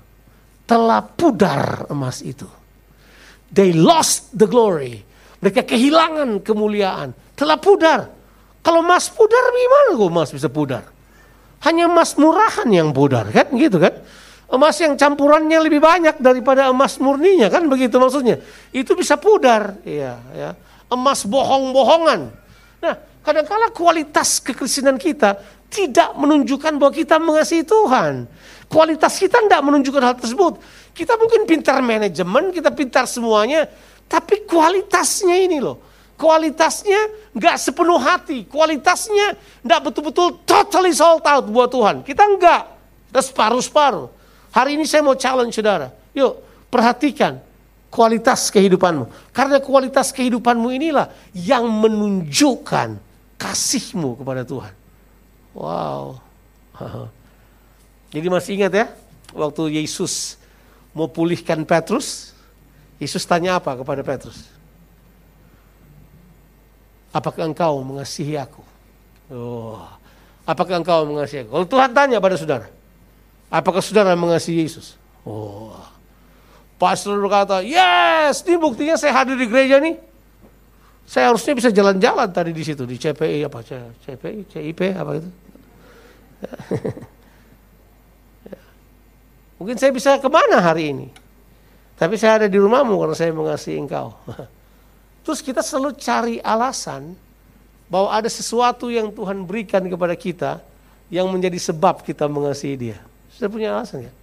Telah 0.67 1.01
pudar 1.01 1.89
emas 1.89 2.21
itu. 2.21 2.45
They 3.49 3.73
lost 3.73 4.35
the 4.35 4.45
glory. 4.45 5.01
Mereka 5.41 5.65
kehilangan 5.65 6.43
kemuliaan. 6.45 7.15
Telah 7.33 7.57
pudar. 7.57 7.99
Kalau 8.59 8.83
emas 8.83 9.07
pudar 9.09 9.49
gimana 9.55 9.89
kok 9.95 10.09
emas 10.11 10.29
bisa 10.29 10.51
pudar? 10.51 10.83
Hanya 11.63 11.87
emas 11.87 12.15
murahan 12.19 12.67
yang 12.69 12.91
pudar 12.91 13.27
kan 13.31 13.47
gitu 13.55 13.79
kan? 13.79 13.95
Emas 14.49 14.75
yang 14.81 14.97
campurannya 14.97 15.61
lebih 15.61 15.77
banyak 15.77 16.17
daripada 16.17 16.73
emas 16.73 16.97
murninya 16.97 17.53
kan 17.53 17.69
begitu 17.69 18.01
maksudnya. 18.01 18.41
Itu 18.73 18.97
bisa 18.97 19.15
pudar, 19.15 19.77
iya 19.85 20.17
ya. 20.33 20.49
Emas 20.89 21.21
bohong-bohongan. 21.29 22.33
Nah, 22.81 22.95
kadang-kala 23.23 23.71
kualitas 23.75 24.39
kekristenan 24.39 24.95
kita 24.95 25.37
tidak 25.69 26.17
menunjukkan 26.17 26.73
bahwa 26.81 26.93
kita 26.93 27.15
mengasihi 27.21 27.61
Tuhan. 27.61 28.25
Kualitas 28.69 29.17
kita 29.17 29.41
tidak 29.45 29.61
menunjukkan 29.65 30.03
hal 30.03 30.15
tersebut. 30.17 30.61
Kita 30.93 31.17
mungkin 31.17 31.45
pintar 31.45 31.81
manajemen, 31.81 32.53
kita 32.53 32.73
pintar 32.73 33.05
semuanya, 33.05 33.69
tapi 34.09 34.45
kualitasnya 34.45 35.37
ini 35.37 35.61
loh. 35.61 35.77
Kualitasnya 36.19 37.31
nggak 37.31 37.55
sepenuh 37.55 37.95
hati, 37.95 38.43
kualitasnya 38.43 39.39
nggak 39.63 39.79
betul-betul 39.87 40.43
totally 40.43 40.91
sold 40.91 41.23
out 41.23 41.47
buat 41.47 41.71
Tuhan. 41.71 42.03
Kita 42.03 42.27
nggak, 42.27 42.61
ada 43.15 43.21
separuh-separuh. 43.23 44.11
Hari 44.51 44.75
ini 44.75 44.83
saya 44.83 45.05
mau 45.05 45.15
challenge 45.15 45.55
saudara, 45.55 45.93
yuk 46.11 46.43
perhatikan 46.67 47.39
kualitas 47.87 48.51
kehidupanmu. 48.53 49.31
Karena 49.31 49.63
kualitas 49.63 50.11
kehidupanmu 50.11 50.67
inilah 50.69 51.07
yang 51.31 51.65
menunjukkan 51.65 53.08
kasihmu 53.39 54.19
kepada 54.19 54.43
Tuhan. 54.43 54.75
Wow. 55.55 56.19
Jadi 58.13 58.27
masih 58.27 58.51
ingat 58.59 58.73
ya, 58.75 58.85
waktu 59.31 59.79
Yesus 59.79 60.35
mau 60.91 61.07
pulihkan 61.07 61.63
Petrus, 61.63 62.35
Yesus 62.99 63.23
tanya 63.23 63.57
apa 63.57 63.79
kepada 63.79 64.03
Petrus? 64.03 64.43
Apakah 67.09 67.49
engkau 67.49 67.81
mengasihi 67.81 68.37
aku? 68.37 68.61
Oh, 69.31 69.81
apakah 70.45 70.83
engkau 70.83 71.07
mengasihi 71.07 71.47
aku? 71.47 71.49
Kalau 71.55 71.67
Tuhan 71.69 71.89
tanya 71.95 72.17
pada 72.19 72.35
saudara, 72.37 72.67
apakah 73.49 73.81
saudara 73.81 74.13
mengasihi 74.13 74.67
Yesus? 74.67 74.99
Oh, 75.23 75.73
pastor 76.81 77.17
berkata, 77.17 77.61
yes, 77.61 78.41
ini 78.45 78.57
buktinya 78.57 78.97
saya 78.97 79.15
hadir 79.15 79.37
di 79.37 79.45
gereja 79.45 79.79
nih. 79.79 80.08
Saya 81.09 81.33
harusnya 81.33 81.57
bisa 81.57 81.73
jalan-jalan 81.73 82.29
tadi 82.29 82.53
di 82.53 82.61
situ 82.61 82.85
di 82.85 82.93
CPI 82.93 83.49
apa 83.49 83.65
CPI 83.65 84.45
CIP 84.45 84.93
apa 84.93 85.17
itu. 85.17 85.29
Mungkin 89.57 89.75
saya 89.81 89.89
bisa 89.89 90.21
ke 90.21 90.29
mana 90.29 90.61
hari 90.61 90.93
ini? 90.93 91.09
Tapi 91.97 92.13
saya 92.13 92.45
ada 92.45 92.47
di 92.47 92.61
rumahmu 92.61 92.93
karena 93.01 93.17
saya 93.17 93.33
mengasihi 93.33 93.81
engkau. 93.81 94.13
Terus 95.25 95.41
kita 95.41 95.65
selalu 95.65 95.97
cari 95.97 96.37
alasan 96.45 97.17
bahwa 97.89 98.13
ada 98.13 98.29
sesuatu 98.29 98.93
yang 98.93 99.09
Tuhan 99.09 99.49
berikan 99.49 99.81
kepada 99.89 100.13
kita 100.13 100.61
yang 101.09 101.25
menjadi 101.33 101.57
sebab 101.57 102.05
kita 102.05 102.29
mengasihi 102.29 102.77
dia. 102.77 103.01
Sudah 103.33 103.49
punya 103.49 103.73
alasan 103.73 104.05
ya? 104.05 104.13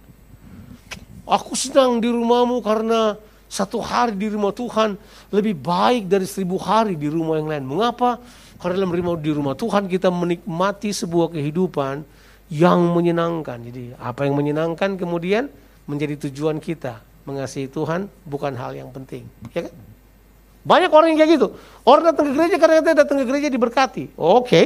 Aku 1.27 1.51
senang 1.51 1.99
di 1.99 2.07
rumahmu 2.07 2.63
karena 2.63 3.19
satu 3.47 3.79
hari 3.79 4.15
di 4.15 4.27
rumah 4.27 4.51
Tuhan 4.51 4.99
lebih 5.31 5.55
baik 5.55 6.11
dari 6.11 6.27
seribu 6.27 6.59
hari 6.59 6.99
di 6.99 7.07
rumah 7.07 7.39
yang 7.39 7.47
lain. 7.47 7.63
Mengapa? 7.63 8.19
Karena 8.59 8.83
dalam 8.83 8.91
rumah 8.91 9.15
di 9.15 9.31
rumah 9.31 9.55
Tuhan 9.55 9.87
kita 9.87 10.11
menikmati 10.11 10.91
sebuah 10.91 11.31
kehidupan 11.31 12.03
yang 12.51 12.79
menyenangkan. 12.91 13.59
Jadi 13.63 13.95
apa 13.95 14.27
yang 14.27 14.35
menyenangkan 14.35 14.99
kemudian 14.99 15.47
menjadi 15.87 16.27
tujuan 16.27 16.59
kita 16.59 16.99
mengasihi 17.27 17.67
Tuhan 17.71 18.07
bukan 18.27 18.55
hal 18.55 18.75
yang 18.75 18.91
penting. 18.91 19.27
Ya 19.55 19.67
kan? 19.67 19.75
Banyak 20.67 20.91
orang 20.91 21.15
yang 21.15 21.19
kayak 21.23 21.31
gitu. 21.39 21.47
Orang 21.87 22.03
datang 22.11 22.27
ke 22.27 22.33
gereja 22.35 22.55
karena 22.59 22.83
kita 22.83 22.93
datang 23.03 23.17
ke 23.23 23.25
gereja 23.27 23.47
diberkati. 23.47 24.03
Oke. 24.19 24.43
Okay. 24.43 24.65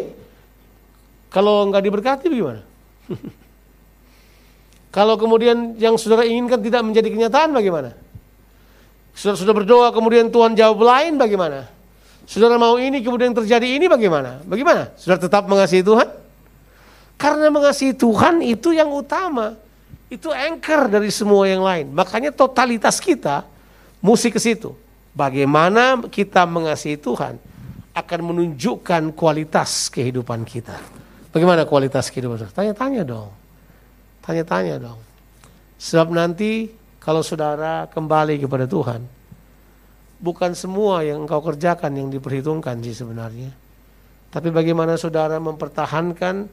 Kalau 1.30 1.70
nggak 1.70 1.84
diberkati 1.86 2.26
bagaimana? 2.28 2.62
Kalau 4.96 5.16
kemudian 5.16 5.80
yang 5.80 5.96
saudara 5.96 6.28
inginkan 6.28 6.60
tidak 6.60 6.82
menjadi 6.84 7.08
kenyataan 7.08 7.56
bagaimana? 7.56 7.96
Saudara 9.12 9.38
sudah 9.38 9.56
berdoa 9.56 9.88
kemudian 9.92 10.32
Tuhan 10.32 10.56
jawab 10.56 10.82
lain 10.82 11.20
bagaimana? 11.20 11.68
Saudara 12.26 12.56
mau 12.56 12.80
ini 12.80 13.04
kemudian 13.04 13.36
terjadi 13.36 13.68
ini 13.68 13.92
bagaimana? 13.92 14.40
Bagaimana? 14.48 14.96
Saudara 14.96 15.20
tetap 15.20 15.44
mengasihi 15.52 15.84
Tuhan? 15.84 16.08
Karena 17.20 17.54
mengasihi 17.54 17.94
Tuhan 17.94 18.42
itu 18.42 18.74
yang 18.74 18.90
utama. 18.90 19.60
Itu 20.12 20.32
anchor 20.32 20.92
dari 20.92 21.12
semua 21.14 21.48
yang 21.48 21.64
lain. 21.64 21.92
Makanya 21.92 22.34
totalitas 22.34 23.00
kita 23.00 23.48
mesti 24.04 24.34
ke 24.34 24.40
situ. 24.42 24.74
Bagaimana 25.12 26.08
kita 26.08 26.48
mengasihi 26.48 26.96
Tuhan 26.96 27.36
akan 27.92 28.20
menunjukkan 28.24 29.12
kualitas 29.12 29.92
kehidupan 29.92 30.48
kita. 30.48 30.80
Bagaimana 31.32 31.68
kualitas 31.68 32.08
kehidupan? 32.12 32.52
Tanya-tanya 32.52 33.04
dong. 33.04 33.32
Tanya-tanya 34.24 34.80
dong. 34.80 35.00
Sebab 35.80 36.12
nanti 36.12 36.72
kalau 37.02 37.26
saudara 37.26 37.90
kembali 37.90 38.38
kepada 38.46 38.70
Tuhan, 38.70 39.02
bukan 40.22 40.54
semua 40.54 41.02
yang 41.02 41.26
engkau 41.26 41.42
kerjakan 41.42 41.98
yang 41.98 42.08
diperhitungkan 42.14 42.78
sih 42.86 42.94
sebenarnya. 42.94 43.50
Tapi 44.30 44.54
bagaimana 44.54 44.96
saudara 44.96 45.42
mempertahankan 45.42 46.46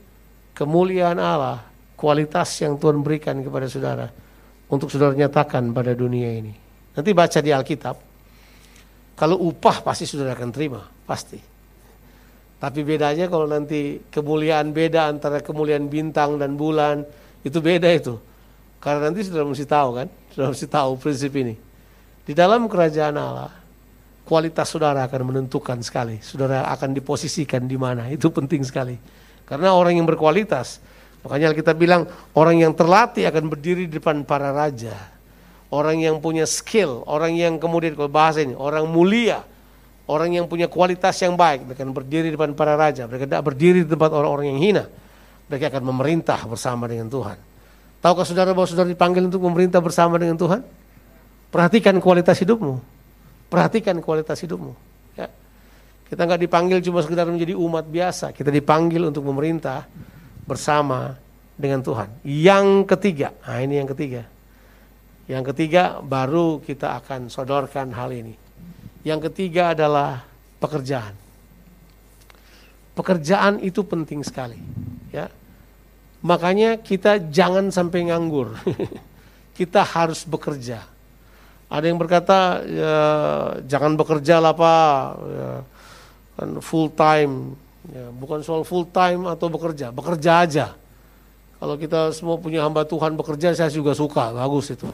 kemuliaan 0.57 1.21
Allah, 1.21 1.63
kualitas 1.95 2.49
yang 2.65 2.81
Tuhan 2.81 3.05
berikan 3.05 3.45
kepada 3.45 3.69
saudara 3.69 4.09
untuk 4.73 4.89
saudara 4.89 5.13
nyatakan 5.13 5.69
pada 5.71 5.93
dunia 5.93 6.33
ini. 6.33 6.57
Nanti 6.97 7.11
baca 7.13 7.39
di 7.45 7.53
Alkitab, 7.53 7.97
kalau 9.15 9.37
upah 9.53 9.85
pasti 9.85 10.09
saudara 10.09 10.33
akan 10.33 10.51
terima, 10.51 10.83
pasti. 11.05 11.39
Tapi 12.59 12.81
bedanya 12.83 13.31
kalau 13.31 13.47
nanti 13.47 14.03
kemuliaan 14.11 14.75
beda 14.75 15.13
antara 15.13 15.39
kemuliaan 15.45 15.87
bintang 15.87 16.41
dan 16.41 16.59
bulan, 16.59 17.07
itu 17.47 17.63
beda 17.63 17.87
itu. 17.93 18.19
Karena 18.83 19.13
nanti 19.13 19.23
saudara 19.23 19.47
mesti 19.47 19.63
tahu 19.63 19.91
kan, 19.95 20.09
saudara 20.39 20.55
mesti 20.55 20.71
tahu 20.71 20.95
prinsip 21.03 21.35
ini. 21.35 21.59
Di 22.23 22.31
dalam 22.31 22.71
kerajaan 22.71 23.19
Allah, 23.19 23.51
kualitas 24.23 24.71
saudara 24.71 25.03
akan 25.11 25.35
menentukan 25.35 25.83
sekali. 25.83 26.23
Saudara 26.23 26.63
akan 26.71 26.95
diposisikan 26.95 27.67
di 27.67 27.75
mana, 27.75 28.07
itu 28.07 28.31
penting 28.31 28.63
sekali. 28.63 28.95
Karena 29.43 29.75
orang 29.75 29.99
yang 29.99 30.07
berkualitas, 30.07 30.79
makanya 31.27 31.51
kita 31.51 31.75
bilang 31.75 32.07
orang 32.39 32.63
yang 32.63 32.71
terlatih 32.71 33.27
akan 33.27 33.51
berdiri 33.51 33.91
di 33.91 33.99
depan 33.99 34.23
para 34.23 34.55
raja. 34.55 34.95
Orang 35.75 35.99
yang 35.99 36.23
punya 36.23 36.47
skill, 36.47 37.03
orang 37.11 37.35
yang 37.35 37.59
kemudian 37.59 37.99
kalau 37.99 38.07
bahasa 38.07 38.39
ini, 38.39 38.55
orang 38.55 38.87
mulia, 38.87 39.43
orang 40.07 40.39
yang 40.39 40.47
punya 40.47 40.71
kualitas 40.71 41.19
yang 41.19 41.35
baik, 41.35 41.67
mereka 41.67 41.83
akan 41.83 41.99
berdiri 41.99 42.31
di 42.31 42.39
depan 42.39 42.55
para 42.55 42.79
raja, 42.79 43.11
mereka 43.11 43.27
tidak 43.27 43.43
berdiri 43.43 43.83
di 43.83 43.91
tempat 43.91 44.15
orang-orang 44.15 44.55
yang 44.55 44.61
hina. 44.63 44.85
Mereka 45.51 45.75
akan 45.75 45.83
memerintah 45.83 46.47
bersama 46.47 46.87
dengan 46.87 47.11
Tuhan. 47.11 47.58
Tahukah 47.99 48.23
saudara 48.23 48.55
bahwa 48.55 48.69
saudara 48.71 48.87
dipanggil 48.87 49.27
untuk 49.27 49.43
memerintah 49.43 49.83
bersama 49.83 50.15
dengan 50.23 50.39
Tuhan? 50.39 50.63
Perhatikan 51.51 51.99
kualitas 51.99 52.39
hidupmu. 52.39 52.79
Perhatikan 53.51 53.99
kualitas 53.99 54.39
hidupmu. 54.39 54.73
Ya. 55.19 55.27
Kita 56.07 56.23
nggak 56.23 56.41
dipanggil 56.47 56.79
cuma 56.85 57.03
sekedar 57.03 57.27
menjadi 57.27 57.59
umat 57.59 57.89
biasa. 57.89 58.31
Kita 58.31 58.55
dipanggil 58.55 59.03
untuk 59.03 59.27
memerintah 59.27 59.89
bersama 60.47 61.19
dengan 61.59 61.83
Tuhan. 61.83 62.23
Yang 62.23 62.87
ketiga, 62.95 63.35
nah 63.43 63.59
ini 63.59 63.83
yang 63.83 63.91
ketiga. 63.91 64.23
Yang 65.29 65.53
ketiga 65.53 65.99
baru 66.01 66.63
kita 66.63 67.03
akan 67.03 67.29
sodorkan 67.29 67.93
hal 67.93 68.15
ini. 68.15 68.33
Yang 69.03 69.29
ketiga 69.29 69.75
adalah 69.75 70.23
pekerjaan. 70.63 71.13
Pekerjaan 72.95 73.61
itu 73.61 73.85
penting 73.85 74.25
sekali. 74.25 74.57
Ya, 75.13 75.29
Makanya 76.23 76.83
kita 76.83 77.23
jangan 77.31 77.71
sampai 77.71 78.11
nganggur. 78.11 78.59
kita 79.59 79.83
harus 79.83 80.23
bekerja. 80.27 80.83
Ada 81.69 81.85
yang 81.85 82.01
berkata 82.01 82.65
ya, 82.65 82.97
jangan 83.69 83.93
bekerja 83.99 84.41
lah 84.41 84.57
pak, 84.57 84.99
ya, 85.21 85.51
kan 86.41 86.49
full 86.65 86.89
time. 86.95 87.59
Ya, 87.89 88.09
bukan 88.13 88.41
soal 88.41 88.65
full 88.65 88.89
time 88.89 89.29
atau 89.29 89.53
bekerja, 89.53 89.93
bekerja 89.93 90.33
aja. 90.45 90.67
Kalau 91.59 91.75
kita 91.75 92.15
semua 92.15 92.39
punya 92.39 92.65
hamba 92.65 92.87
Tuhan 92.87 93.19
bekerja, 93.19 93.53
saya 93.53 93.69
juga 93.69 93.93
suka, 93.93 94.31
bagus 94.33 94.73
itu. 94.73 94.89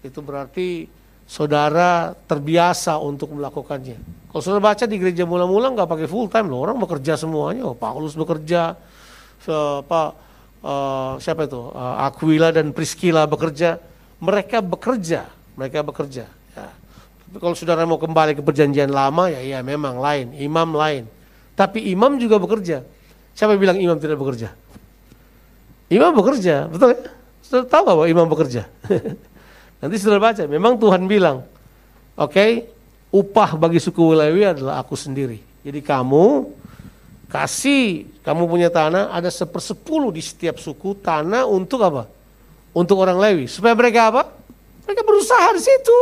Itu 0.00 0.24
berarti 0.24 0.88
saudara 1.28 2.16
terbiasa 2.26 2.98
untuk 2.98 3.36
melakukannya. 3.36 3.98
Kalau 4.32 4.42
saudara 4.42 4.74
baca 4.74 4.84
di 4.88 4.96
gereja 4.98 5.22
mula-mula 5.22 5.70
nggak 5.76 5.86
pakai 5.86 6.08
full 6.10 6.26
time 6.26 6.50
loh, 6.50 6.66
orang 6.66 6.80
bekerja 6.80 7.14
semuanya. 7.14 7.70
Oh, 7.70 7.76
Paulus 7.78 8.18
bekerja, 8.18 8.74
apa 9.78 10.29
uh, 10.64 11.16
siapa 11.20 11.44
itu? 11.48 11.60
Uh, 11.72 12.04
Aquila 12.06 12.54
dan 12.54 12.72
Priscilla 12.72 13.24
bekerja. 13.28 13.80
Mereka 14.20 14.60
bekerja, 14.60 15.32
mereka 15.56 15.80
bekerja. 15.80 16.28
Ya. 16.28 16.68
Tapi 17.30 17.36
kalau 17.40 17.56
saudara 17.56 17.88
mau 17.88 17.96
kembali 17.96 18.36
ke 18.36 18.42
perjanjian 18.44 18.92
lama, 18.92 19.32
ya 19.32 19.40
ya 19.40 19.58
memang 19.64 19.96
lain, 19.96 20.36
imam 20.36 20.76
lain. 20.76 21.08
Tapi 21.56 21.88
imam 21.88 22.20
juga 22.20 22.36
bekerja. 22.36 22.84
Siapa 23.32 23.56
bilang 23.56 23.80
imam 23.80 23.96
tidak 23.96 24.20
bekerja? 24.20 24.52
Imam 25.88 26.12
bekerja, 26.12 26.68
betul 26.68 26.92
ya? 26.94 27.00
Sudah 27.40 27.64
tahu 27.66 27.82
bahwa 27.82 28.04
imam 28.06 28.28
bekerja? 28.28 28.68
Nanti 29.80 29.96
sudah 29.96 30.20
baca, 30.20 30.44
memang 30.44 30.76
Tuhan 30.76 31.08
bilang, 31.08 31.48
oke, 32.14 32.30
okay, 32.30 32.68
upah 33.08 33.56
bagi 33.56 33.80
suku 33.80 34.12
Lewi 34.12 34.44
adalah 34.44 34.78
aku 34.84 34.94
sendiri. 34.94 35.40
Jadi 35.64 35.80
kamu 35.80 36.46
kasih, 37.30 38.10
kamu 38.26 38.50
punya 38.50 38.68
tanah, 38.68 39.14
ada 39.14 39.30
sepersepuluh 39.30 40.10
di 40.10 40.18
setiap 40.18 40.58
suku 40.58 40.98
tanah 40.98 41.46
untuk 41.46 41.78
apa? 41.86 42.10
Untuk 42.74 42.98
orang 42.98 43.16
Lewi. 43.22 43.46
Supaya 43.46 43.78
mereka 43.78 44.10
apa? 44.10 44.22
Mereka 44.84 45.06
berusaha 45.06 45.54
di 45.54 45.62
situ. 45.62 45.98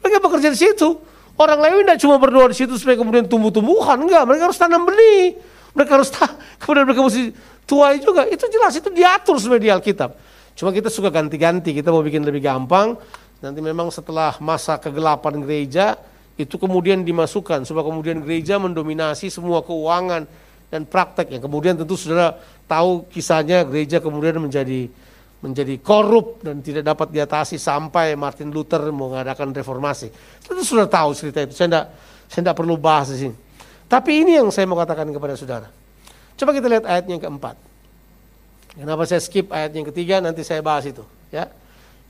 Mereka 0.00 0.22
bekerja 0.22 0.48
di 0.54 0.58
situ. 0.58 0.88
Orang 1.34 1.58
Lewi 1.58 1.82
tidak 1.82 1.98
cuma 1.98 2.16
berdoa 2.22 2.46
di 2.46 2.56
situ 2.56 2.78
supaya 2.78 2.94
kemudian 2.94 3.26
tumbuh-tumbuhan, 3.26 3.98
enggak. 4.06 4.22
Mereka 4.22 4.42
harus 4.46 4.58
tanam 4.58 4.86
benih. 4.86 5.34
Mereka 5.74 5.90
harus 5.98 6.14
kemudian 6.62 6.86
mereka 6.86 7.02
mesti 7.02 7.34
tuai 7.66 7.98
juga. 7.98 8.22
Itu 8.30 8.46
jelas, 8.46 8.78
itu 8.78 8.88
diatur 8.94 9.34
sebenarnya 9.42 9.64
di 9.66 9.70
Alkitab. 9.74 10.10
Cuma 10.54 10.70
kita 10.70 10.86
suka 10.86 11.10
ganti-ganti, 11.10 11.74
kita 11.74 11.90
mau 11.90 12.06
bikin 12.06 12.22
lebih 12.22 12.46
gampang. 12.46 12.94
Nanti 13.42 13.58
memang 13.58 13.90
setelah 13.90 14.38
masa 14.38 14.78
kegelapan 14.78 15.42
gereja, 15.42 15.98
itu 16.38 16.54
kemudian 16.54 17.02
dimasukkan. 17.02 17.66
Supaya 17.66 17.90
kemudian 17.90 18.22
gereja 18.22 18.62
mendominasi 18.62 19.34
semua 19.34 19.66
keuangan 19.66 20.30
dan 20.68 20.84
praktek. 20.88 21.34
Yang 21.34 21.42
kemudian 21.48 21.74
tentu 21.74 21.94
saudara 21.96 22.38
tahu 22.64 23.06
kisahnya 23.10 23.64
gereja 23.64 24.00
kemudian 24.00 24.40
menjadi 24.40 24.88
menjadi 25.44 25.76
korup 25.84 26.40
dan 26.40 26.64
tidak 26.64 26.88
dapat 26.88 27.12
diatasi 27.12 27.60
sampai 27.60 28.16
Martin 28.16 28.48
Luther 28.48 28.80
mengadakan 28.88 29.52
reformasi. 29.52 30.08
Tentu 30.40 30.64
sudah 30.64 30.88
tahu 30.88 31.12
cerita 31.12 31.44
itu. 31.44 31.52
Saya 31.52 31.68
tidak 31.68 31.86
saya 32.32 32.40
tidak 32.48 32.56
perlu 32.56 32.80
bahas 32.80 33.12
di 33.12 33.28
sini. 33.28 33.36
Tapi 33.84 34.24
ini 34.24 34.40
yang 34.40 34.48
saya 34.48 34.64
mau 34.64 34.80
katakan 34.80 35.04
kepada 35.12 35.36
saudara. 35.36 35.68
Coba 36.34 36.50
kita 36.56 36.66
lihat 36.66 36.84
ayat 36.88 37.04
yang 37.06 37.20
keempat. 37.20 37.54
Kenapa 38.74 39.06
saya 39.06 39.22
skip 39.22 39.52
ayat 39.54 39.70
yang 39.70 39.86
ketiga, 39.86 40.18
nanti 40.18 40.42
saya 40.42 40.58
bahas 40.58 40.82
itu. 40.88 41.04
Ya. 41.30 41.46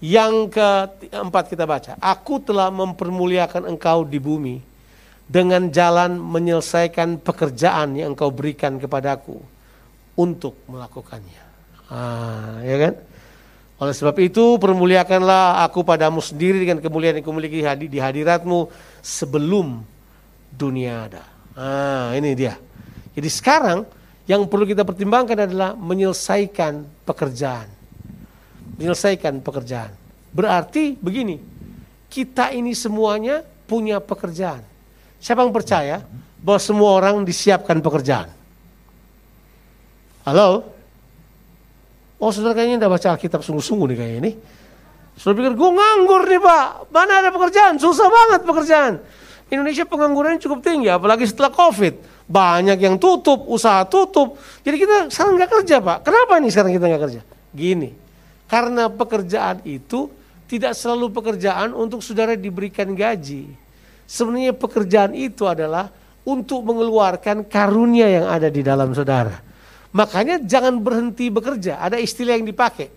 Yang 0.01 0.55
keempat 0.55 1.45
kita 1.53 1.69
baca. 1.69 1.99
Aku 2.01 2.40
telah 2.40 2.73
mempermuliakan 2.73 3.69
engkau 3.69 4.07
di 4.07 4.17
bumi 4.17 4.73
dengan 5.24 5.72
jalan 5.72 6.20
menyelesaikan 6.20 7.20
pekerjaan 7.20 7.96
yang 7.96 8.12
engkau 8.12 8.28
berikan 8.28 8.76
kepadaku 8.76 9.40
untuk 10.14 10.54
melakukannya. 10.68 11.42
Ah, 11.88 12.60
ya 12.64 12.76
kan? 12.80 12.94
Oleh 13.82 13.94
sebab 13.94 14.16
itu 14.22 14.56
permuliakanlah 14.62 15.66
aku 15.66 15.82
padamu 15.82 16.22
sendiri 16.22 16.62
dengan 16.62 16.78
kemuliaan 16.78 17.18
yang 17.18 17.26
kumiliki 17.26 17.60
di 17.90 17.98
hadiratmu 17.98 18.70
sebelum 19.02 19.82
dunia 20.54 21.10
ada. 21.10 21.24
Ah, 21.58 22.14
ini 22.14 22.32
dia. 22.38 22.54
Jadi 23.14 23.28
sekarang 23.30 23.82
yang 24.24 24.46
perlu 24.48 24.64
kita 24.64 24.87
pertimbangkan 24.87 25.50
adalah 25.50 25.70
menyelesaikan 25.76 26.87
pekerjaan. 27.04 27.68
Menyelesaikan 28.78 29.42
pekerjaan. 29.42 29.92
Berarti 30.34 30.98
begini, 30.98 31.38
kita 32.10 32.50
ini 32.50 32.74
semuanya 32.74 33.42
punya 33.68 34.02
pekerjaan. 34.02 34.73
Siapa 35.24 35.40
yang 35.40 35.56
percaya 35.56 36.04
bahwa 36.44 36.60
semua 36.60 37.00
orang 37.00 37.24
disiapkan 37.24 37.80
pekerjaan? 37.80 38.28
Halo? 40.28 40.68
Oh 42.20 42.28
saudara 42.28 42.52
kayaknya 42.52 42.84
tidak 42.84 42.92
baca 43.00 43.08
Alkitab 43.16 43.40
sungguh-sungguh 43.40 43.88
nih 43.88 43.96
kayaknya 43.96 44.18
ini. 44.20 44.32
Saudara 45.16 45.40
pikir 45.40 45.52
gue 45.56 45.70
nganggur 45.72 46.22
nih 46.28 46.40
pak, 46.44 46.92
mana 46.92 47.24
ada 47.24 47.30
pekerjaan, 47.32 47.80
susah 47.80 48.04
banget 48.12 48.40
pekerjaan. 48.44 49.00
Indonesia 49.48 49.88
pengangguran 49.88 50.37
cukup 50.37 50.60
tinggi, 50.60 50.92
apalagi 50.92 51.24
setelah 51.24 51.48
COVID 51.56 52.28
banyak 52.28 52.76
yang 52.84 53.00
tutup, 53.00 53.48
usaha 53.48 53.80
tutup. 53.88 54.37
Jadi 54.60 54.76
kita 54.76 54.96
sekarang 55.08 55.40
nggak 55.40 55.50
kerja 55.56 55.80
pak. 55.80 56.04
Kenapa 56.04 56.37
nih 56.37 56.52
sekarang 56.52 56.72
kita 56.76 56.84
nggak 56.84 57.02
kerja? 57.08 57.20
Gini, 57.56 57.96
karena 58.44 58.92
pekerjaan 58.92 59.64
itu 59.64 60.12
tidak 60.52 60.76
selalu 60.76 61.08
pekerjaan 61.16 61.72
untuk 61.72 62.04
saudara 62.04 62.37
diberikan 62.37 62.92
gaji. 62.92 63.63
Sebenarnya 64.14 64.55
pekerjaan 64.55 65.11
itu 65.18 65.42
adalah 65.42 65.90
untuk 66.22 66.62
mengeluarkan 66.62 67.50
karunia 67.50 68.07
yang 68.07 68.27
ada 68.31 68.46
di 68.46 68.62
dalam 68.62 68.94
saudara. 68.94 69.42
Makanya 69.90 70.38
jangan 70.38 70.79
berhenti 70.79 71.35
bekerja. 71.35 71.83
Ada 71.83 71.98
istilah 71.98 72.38
yang 72.38 72.46
dipakai. 72.46 72.94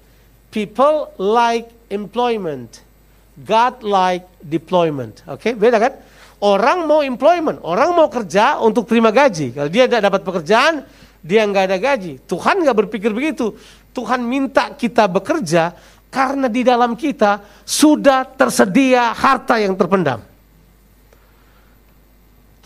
People 0.53 1.09
like 1.17 1.73
employment. 1.89 2.85
God 3.33 3.81
like 3.81 4.29
deployment. 4.45 5.25
Oke, 5.25 5.49
okay? 5.49 5.53
beda 5.57 5.77
kan? 5.81 5.93
Orang 6.37 6.85
mau 6.85 7.01
employment, 7.01 7.65
orang 7.65 7.97
mau 7.97 8.13
kerja 8.13 8.61
untuk 8.61 8.85
terima 8.85 9.09
gaji. 9.09 9.57
Kalau 9.57 9.69
dia 9.73 9.89
tidak 9.89 10.05
dapat 10.13 10.21
pekerjaan, 10.21 10.85
dia 11.25 11.41
nggak 11.49 11.65
ada 11.65 11.77
gaji. 11.81 12.21
Tuhan 12.29 12.61
nggak 12.61 12.77
berpikir 12.85 13.09
begitu. 13.09 13.57
Tuhan 13.89 14.21
minta 14.21 14.69
kita 14.69 15.09
bekerja 15.09 15.73
karena 16.13 16.45
di 16.45 16.61
dalam 16.61 16.93
kita 16.93 17.41
sudah 17.65 18.21
tersedia 18.37 19.17
harta 19.17 19.57
yang 19.57 19.73
terpendam. 19.73 20.36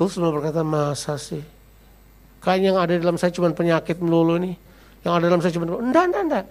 Terus 0.02 0.18
semua 0.18 0.34
berkata, 0.34 0.66
masa 0.66 1.14
sih? 1.22 1.46
Kayaknya 2.42 2.74
yang 2.74 2.80
ada 2.82 2.94
dalam 2.98 3.22
saya 3.22 3.30
cuma 3.38 3.54
penyakit 3.54 4.02
melulu 4.02 4.34
nih. 4.42 4.58
Yang 5.06 5.14
ada 5.14 5.26
dalam 5.30 5.42
saya 5.46 5.54
cuma, 5.54 5.66
enggak, 5.78 6.04
enggak, 6.10 6.24
enggak. 6.26 6.46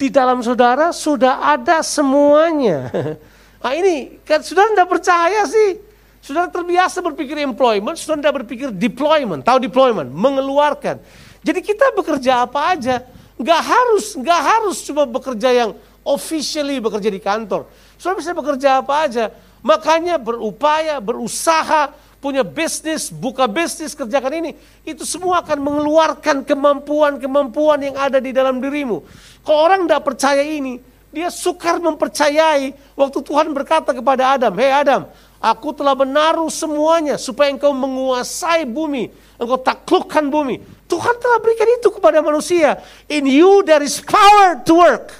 Di 0.00 0.08
dalam 0.08 0.40
saudara 0.40 0.88
sudah 0.88 1.52
ada 1.52 1.84
semuanya. 1.84 2.88
Nah 3.64 3.72
ini, 3.76 4.20
kan 4.24 4.40
saudara 4.40 4.72
enggak 4.72 4.88
percaya 4.88 5.44
sih. 5.44 5.80
Saudara 6.24 6.48
terbiasa 6.48 7.04
berpikir 7.04 7.36
employment, 7.44 7.96
saudara 8.00 8.24
tidak 8.24 8.36
berpikir 8.40 8.68
deployment. 8.72 9.44
Tahu 9.44 9.60
deployment? 9.60 10.08
Mengeluarkan. 10.08 11.00
Jadi 11.44 11.60
kita 11.60 11.92
bekerja 11.92 12.48
apa 12.48 12.72
aja. 12.72 13.04
Nggak 13.36 13.60
harus, 13.64 14.16
nggak 14.16 14.40
harus 14.40 14.80
cuma 14.84 15.04
bekerja 15.04 15.52
yang 15.52 15.70
officially 16.04 16.80
bekerja 16.80 17.08
di 17.12 17.20
kantor. 17.20 17.68
Saudara 18.00 18.20
bisa 18.20 18.32
bekerja 18.32 18.68
apa 18.80 18.94
aja. 19.04 19.32
Makanya 19.64 20.20
berupaya, 20.20 21.00
berusaha, 21.00 21.88
punya 22.24 22.40
bisnis, 22.40 23.12
buka 23.12 23.44
bisnis, 23.44 23.92
kerjakan 23.92 24.40
ini. 24.40 24.50
Itu 24.80 25.04
semua 25.04 25.44
akan 25.44 25.60
mengeluarkan 25.60 26.40
kemampuan-kemampuan 26.48 27.92
yang 27.92 27.96
ada 28.00 28.16
di 28.16 28.32
dalam 28.32 28.64
dirimu. 28.64 29.04
Kalau 29.44 29.60
orang 29.60 29.84
tidak 29.84 30.08
percaya 30.08 30.40
ini, 30.40 30.80
dia 31.12 31.28
sukar 31.28 31.76
mempercayai 31.84 32.72
waktu 32.96 33.18
Tuhan 33.20 33.52
berkata 33.52 33.92
kepada 33.92 34.40
Adam, 34.40 34.56
Hei 34.56 34.72
Adam, 34.72 35.04
Aku 35.44 35.76
telah 35.76 35.92
menaruh 35.92 36.48
semuanya 36.48 37.20
supaya 37.20 37.52
engkau 37.52 37.76
menguasai 37.76 38.64
bumi. 38.64 39.12
Engkau 39.36 39.60
taklukkan 39.60 40.32
bumi. 40.32 40.56
Tuhan 40.88 41.20
telah 41.20 41.36
berikan 41.36 41.68
itu 41.68 41.92
kepada 41.92 42.24
manusia. 42.24 42.80
In 43.12 43.28
you 43.28 43.60
there 43.60 43.84
is 43.84 44.00
power 44.00 44.64
to 44.64 44.72
work. 44.72 45.12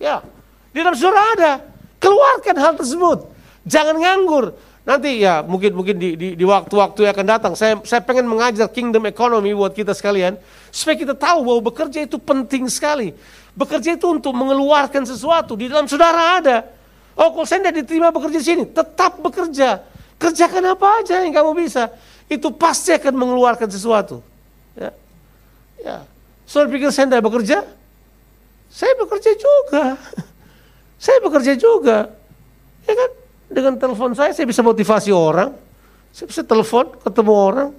Ya, 0.00 0.24
di 0.72 0.80
dalam 0.80 0.96
saudara 0.96 1.20
ada. 1.36 1.52
Keluarkan 2.00 2.56
hal 2.56 2.72
tersebut. 2.80 3.28
Jangan 3.68 4.00
nganggur. 4.00 4.56
Nanti 4.86 5.26
ya 5.26 5.42
mungkin 5.42 5.74
mungkin 5.74 5.98
di, 5.98 6.14
di, 6.14 6.44
waktu-waktu 6.46 7.10
yang 7.10 7.12
akan 7.18 7.26
datang 7.26 7.52
saya 7.58 7.74
saya 7.82 7.98
pengen 8.06 8.30
mengajar 8.30 8.70
kingdom 8.70 9.02
economy 9.10 9.50
buat 9.50 9.74
kita 9.74 9.90
sekalian 9.90 10.38
supaya 10.70 10.94
kita 10.94 11.10
tahu 11.18 11.42
bahwa 11.42 11.60
bekerja 11.74 12.06
itu 12.06 12.22
penting 12.22 12.70
sekali. 12.70 13.10
Bekerja 13.58 13.98
itu 13.98 14.06
untuk 14.06 14.30
mengeluarkan 14.30 15.02
sesuatu 15.02 15.58
di 15.58 15.66
dalam 15.66 15.90
saudara 15.90 16.38
ada. 16.38 16.70
Oh 17.18 17.34
kalau 17.34 17.42
saya 17.42 17.66
tidak 17.66 17.82
diterima 17.82 18.14
bekerja 18.14 18.38
di 18.38 18.46
sini, 18.46 18.64
tetap 18.70 19.18
bekerja. 19.18 19.82
Kerjakan 20.22 20.78
apa 20.78 21.02
aja 21.02 21.18
yang 21.18 21.34
kamu 21.34 21.66
bisa. 21.66 21.90
Itu 22.30 22.54
pasti 22.54 22.94
akan 22.94 23.10
mengeluarkan 23.10 23.66
sesuatu. 23.66 24.22
Ya. 24.78 24.94
Ya. 25.82 25.96
Saudara 26.46 26.70
pikir 26.70 26.94
saya 26.94 27.10
tidak 27.10 27.26
bekerja? 27.26 27.66
Saya 28.70 28.92
bekerja 29.02 29.34
juga. 29.34 29.84
saya 31.10 31.18
bekerja 31.26 31.52
juga. 31.58 32.06
Ya 32.86 32.94
kan? 32.94 33.10
Dengan 33.46 33.78
telepon 33.78 34.12
saya, 34.12 34.34
saya 34.34 34.46
bisa 34.46 34.60
motivasi 34.60 35.14
orang. 35.14 35.54
Saya 36.10 36.26
bisa 36.26 36.42
telepon, 36.42 36.90
ketemu 37.02 37.32
orang. 37.32 37.70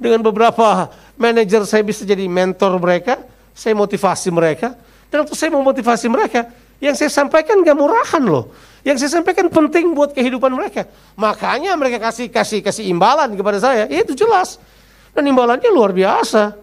Dengan 0.00 0.24
beberapa 0.24 0.88
manajer 1.20 1.68
saya 1.68 1.84
bisa 1.84 2.08
jadi 2.08 2.24
mentor 2.24 2.80
mereka. 2.80 3.20
Saya 3.52 3.76
motivasi 3.76 4.32
mereka. 4.32 4.72
Dan 5.12 5.26
waktu 5.26 5.36
saya 5.36 5.50
mau 5.52 5.60
motivasi 5.60 6.06
mereka, 6.08 6.48
yang 6.80 6.96
saya 6.96 7.12
sampaikan 7.12 7.60
gak 7.60 7.76
murahan 7.76 8.22
loh. 8.24 8.48
Yang 8.80 9.04
saya 9.04 9.20
sampaikan 9.20 9.52
penting 9.52 9.92
buat 9.92 10.16
kehidupan 10.16 10.48
mereka. 10.56 10.88
Makanya 11.20 11.76
mereka 11.76 12.00
kasih 12.00 12.32
kasih 12.32 12.64
kasih 12.64 12.88
imbalan 12.88 13.36
kepada 13.36 13.60
saya. 13.60 13.84
Ya, 13.92 14.00
itu 14.00 14.16
jelas. 14.16 14.56
Dan 15.12 15.28
imbalannya 15.28 15.68
luar 15.68 15.92
biasa. 15.92 16.56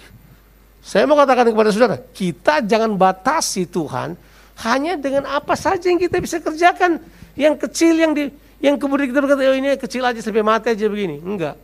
Saya 0.80 1.04
mau 1.04 1.18
katakan 1.18 1.52
kepada 1.52 1.68
saudara, 1.68 1.96
kita 2.00 2.64
jangan 2.64 2.96
batasi 2.96 3.68
Tuhan 3.68 4.16
hanya 4.64 4.96
dengan 4.96 5.28
apa 5.28 5.52
saja 5.58 5.92
yang 5.92 6.00
kita 6.00 6.16
bisa 6.22 6.40
kerjakan. 6.40 7.02
Yang 7.38 7.54
kecil 7.68 7.94
yang 7.96 8.12
di 8.12 8.28
yang 8.62 8.78
kemudian 8.78 9.10
kita 9.10 9.18
berkata, 9.18 9.42
oh 9.42 9.58
ini 9.58 9.74
kecil 9.74 10.06
aja 10.06 10.22
sampai 10.22 10.46
mati 10.46 10.70
aja 10.70 10.86
begini. 10.86 11.18
Enggak. 11.18 11.58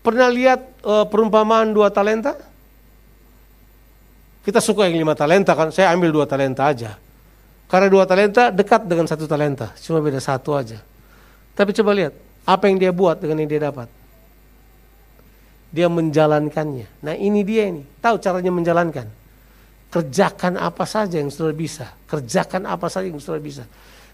Pernah 0.00 0.28
lihat 0.32 0.60
uh, 0.84 1.04
perumpamaan 1.04 1.76
dua 1.76 1.92
talenta? 1.92 2.36
Kita 4.44 4.60
suka 4.60 4.84
yang 4.88 5.00
lima 5.00 5.16
talenta 5.16 5.56
kan, 5.56 5.72
saya 5.72 5.92
ambil 5.92 6.12
dua 6.12 6.26
talenta 6.28 6.68
aja. 6.68 6.96
Karena 7.68 7.88
dua 7.88 8.04
talenta 8.04 8.52
dekat 8.52 8.84
dengan 8.84 9.08
satu 9.08 9.24
talenta, 9.24 9.72
cuma 9.80 10.04
beda 10.04 10.20
satu 10.20 10.52
aja. 10.52 10.76
Tapi 11.56 11.72
coba 11.72 11.96
lihat, 11.96 12.12
apa 12.44 12.68
yang 12.68 12.76
dia 12.76 12.92
buat 12.92 13.20
dengan 13.20 13.40
yang 13.40 13.48
dia 13.48 13.62
dapat. 13.72 13.88
Dia 15.72 15.88
menjalankannya. 15.88 16.86
Nah 17.00 17.16
ini 17.16 17.40
dia 17.40 17.72
ini, 17.72 17.88
tahu 18.04 18.20
caranya 18.20 18.52
menjalankan. 18.52 19.08
Kerjakan 19.88 20.60
apa 20.60 20.84
saja 20.84 21.16
yang 21.16 21.32
sudah 21.32 21.56
bisa. 21.56 21.88
Kerjakan 22.04 22.68
apa 22.68 22.92
saja 22.92 23.08
yang 23.08 23.16
sudah 23.16 23.40
bisa. 23.40 23.64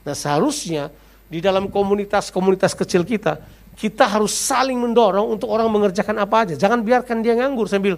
Nah 0.05 0.15
seharusnya 0.17 0.89
di 1.31 1.39
dalam 1.39 1.71
komunitas-komunitas 1.71 2.75
kecil 2.75 3.07
kita, 3.07 3.39
kita 3.79 4.05
harus 4.05 4.35
saling 4.35 4.77
mendorong 4.77 5.39
untuk 5.39 5.49
orang 5.49 5.71
mengerjakan 5.71 6.21
apa 6.21 6.45
aja. 6.45 6.55
Jangan 6.59 6.85
biarkan 6.85 7.25
dia 7.25 7.39
nganggur 7.39 7.71
sambil 7.71 7.97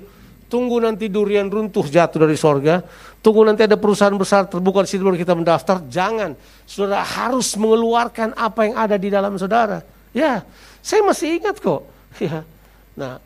tunggu 0.52 0.84
nanti 0.84 1.08
durian 1.08 1.48
runtuh 1.48 1.88
jatuh 1.88 2.28
dari 2.28 2.36
sorga, 2.36 2.84
tunggu 3.24 3.40
nanti 3.40 3.64
ada 3.64 3.80
perusahaan 3.80 4.12
besar 4.12 4.44
terbuka 4.44 4.84
di 4.84 4.92
situ 4.92 5.00
baru 5.00 5.16
kita 5.16 5.32
mendaftar. 5.32 5.80
Jangan, 5.88 6.36
saudara 6.68 7.00
harus 7.00 7.56
mengeluarkan 7.56 8.36
apa 8.36 8.68
yang 8.68 8.76
ada 8.76 9.00
di 9.00 9.08
dalam 9.08 9.32
saudara. 9.40 9.80
Ya, 10.12 10.44
saya 10.84 11.00
masih 11.00 11.40
ingat 11.40 11.56
kok. 11.56 11.88
Ya. 12.20 12.44
Nah, 12.92 13.16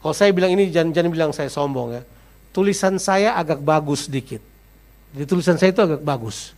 kalau 0.00 0.16
saya 0.16 0.32
bilang 0.32 0.56
ini 0.56 0.72
jangan, 0.72 0.88
jangan 0.96 1.10
bilang 1.12 1.30
saya 1.36 1.52
sombong 1.52 2.00
ya. 2.00 2.02
Tulisan 2.56 2.96
saya 2.96 3.36
agak 3.36 3.60
bagus 3.60 4.08
sedikit. 4.08 4.40
Jadi 5.12 5.28
tulisan 5.28 5.60
saya 5.60 5.76
itu 5.76 5.84
agak 5.84 6.00
bagus. 6.00 6.55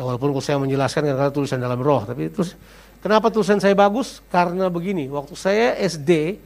Ya 0.00 0.02
walaupun 0.08 0.32
saya 0.40 0.56
menjelaskan 0.56 1.12
karena 1.12 1.28
tulisan 1.28 1.60
dalam 1.60 1.76
roh, 1.76 2.08
tapi 2.08 2.32
terus 2.32 2.56
kenapa 3.04 3.28
tulisan 3.28 3.60
saya 3.60 3.76
bagus? 3.76 4.24
Karena 4.32 4.72
begini, 4.72 5.12
waktu 5.12 5.36
saya 5.36 5.76
SD, 5.76 6.40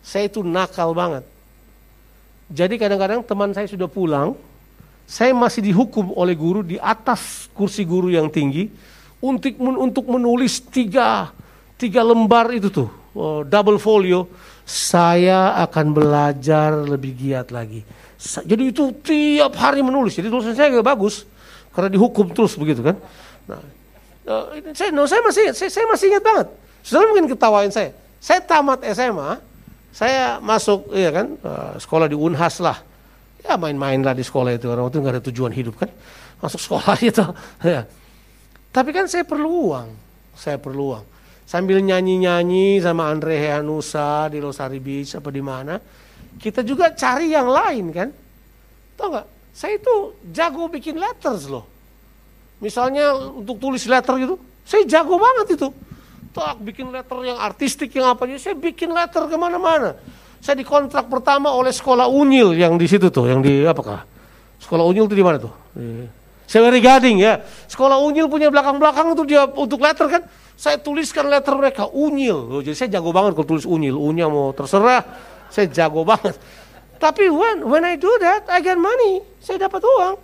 saya 0.00 0.24
itu 0.32 0.40
nakal 0.40 0.96
banget 0.96 1.28
jadi 2.50 2.76
kadang-kadang 2.76 3.24
teman 3.24 3.56
saya 3.56 3.64
sudah 3.64 3.88
pulang, 3.88 4.36
saya 5.08 5.32
masih 5.32 5.64
dihukum 5.64 6.12
oleh 6.12 6.36
guru 6.36 6.60
di 6.60 6.76
atas 6.76 7.48
kursi 7.56 7.88
guru 7.88 8.12
yang 8.12 8.28
tinggi 8.28 8.68
untuk 9.24 9.56
untuk 9.58 10.04
menulis 10.12 10.60
tiga 10.68 11.32
tiga 11.80 12.04
lembar 12.04 12.52
itu 12.52 12.68
tuh 12.68 12.88
oh, 13.16 13.40
double 13.44 13.80
folio. 13.80 14.28
Saya 14.64 15.60
akan 15.60 15.92
belajar 15.92 16.72
lebih 16.72 17.12
giat 17.12 17.52
lagi. 17.52 17.84
Jadi 18.48 18.72
itu 18.72 18.96
tiap 19.04 19.52
hari 19.60 19.84
menulis. 19.84 20.16
Jadi 20.16 20.32
tulisan 20.32 20.56
saya 20.56 20.72
agak 20.72 20.88
bagus 20.88 21.28
karena 21.74 21.90
dihukum 21.90 22.30
terus 22.30 22.54
begitu 22.54 22.80
kan. 22.80 22.96
Nah, 23.50 23.60
uh, 24.30 24.44
saya, 24.72 24.94
no, 24.94 25.04
saya 25.10 25.20
masih 25.26 25.50
saya, 25.50 25.70
saya 25.70 25.86
masih 25.90 26.06
ingat 26.14 26.24
banget. 26.24 26.48
Sudah 26.86 27.02
mungkin 27.10 27.26
ketawain 27.26 27.74
saya. 27.74 27.90
Saya 28.22 28.40
tamat 28.40 28.80
SMA, 28.94 29.42
saya 29.92 30.38
masuk 30.40 30.88
ya 30.94 31.10
kan 31.12 31.26
uh, 31.42 31.74
sekolah 31.76 32.06
di 32.08 32.16
Unhas 32.16 32.62
lah. 32.62 32.78
Ya 33.44 33.60
main-main 33.60 34.00
lah 34.00 34.16
di 34.16 34.24
sekolah 34.24 34.56
itu 34.56 34.70
karena 34.70 34.88
waktu 34.88 34.96
nggak 35.02 35.14
ada 35.20 35.24
tujuan 35.28 35.52
hidup 35.52 35.76
kan. 35.76 35.90
Masuk 36.40 36.62
sekolah 36.62 36.96
itu. 37.10 37.26
Ya. 37.60 37.84
Tapi 38.72 38.90
kan 38.94 39.10
saya 39.10 39.26
perlu 39.26 39.74
uang. 39.74 39.88
Saya 40.38 40.56
perlu 40.56 40.94
uang. 40.94 41.04
Sambil 41.44 41.84
nyanyi-nyanyi 41.84 42.80
sama 42.80 43.12
Andre 43.12 43.36
Heanusa 43.36 44.32
di 44.32 44.40
Losari 44.40 44.80
Beach 44.80 45.12
apa 45.20 45.28
di 45.28 45.44
mana. 45.44 45.76
Kita 46.40 46.64
juga 46.64 46.90
cari 46.96 47.30
yang 47.30 47.46
lain 47.46 47.84
kan. 47.92 48.08
Tahu 48.96 49.08
nggak? 49.12 49.26
Saya 49.54 49.78
itu 49.78 50.18
jago 50.34 50.66
bikin 50.66 50.98
letters 50.98 51.46
loh. 51.46 51.62
Misalnya 52.58 53.14
untuk 53.14 53.62
tulis 53.62 53.86
letter 53.86 54.18
gitu, 54.18 54.34
saya 54.66 54.82
jago 54.82 55.14
banget 55.14 55.54
itu. 55.54 55.70
Tak 56.34 56.58
bikin 56.58 56.90
letter 56.90 57.22
yang 57.22 57.38
artistik 57.38 57.94
yang 57.94 58.10
apa 58.10 58.26
saya 58.34 58.58
bikin 58.58 58.90
letter 58.90 59.30
ke 59.30 59.36
mana-mana. 59.38 59.94
Saya 60.42 60.58
dikontrak 60.58 61.06
pertama 61.06 61.54
oleh 61.54 61.70
sekolah 61.70 62.10
unyil 62.10 62.58
yang 62.58 62.74
di 62.74 62.90
situ 62.90 63.08
tuh 63.14 63.30
yang 63.30 63.40
di 63.40 63.62
apakah? 63.62 64.02
Sekolah 64.58 64.82
unyil 64.82 65.06
itu 65.06 65.14
di 65.14 65.22
mana 65.22 65.38
tuh? 65.38 65.54
Dari 66.50 66.80
Gading 66.82 67.22
ya. 67.22 67.38
Sekolah 67.70 68.02
unyil 68.02 68.26
punya 68.26 68.50
belakang-belakang 68.50 69.14
itu 69.14 69.22
dia 69.22 69.46
untuk 69.46 69.78
letter 69.78 70.10
kan. 70.10 70.22
Saya 70.58 70.82
tuliskan 70.82 71.30
letter 71.30 71.54
mereka 71.54 71.86
unyil 71.90 72.58
oh, 72.58 72.62
jadi 72.62 72.74
saya 72.74 72.98
jago 72.98 73.10
banget 73.14 73.38
kalau 73.38 73.48
tulis 73.54 73.66
unyil 73.66 73.94
unya 73.94 74.26
mau 74.26 74.50
terserah. 74.50 75.06
Saya 75.54 75.70
jago 75.70 76.02
banget 76.02 76.34
tapi 77.04 77.28
when 77.28 77.68
when 77.68 77.84
I 77.84 78.00
do 78.00 78.08
that 78.24 78.48
I 78.48 78.64
get 78.64 78.80
money 78.80 79.20
saya 79.44 79.68
dapat 79.68 79.84
uang 79.84 80.16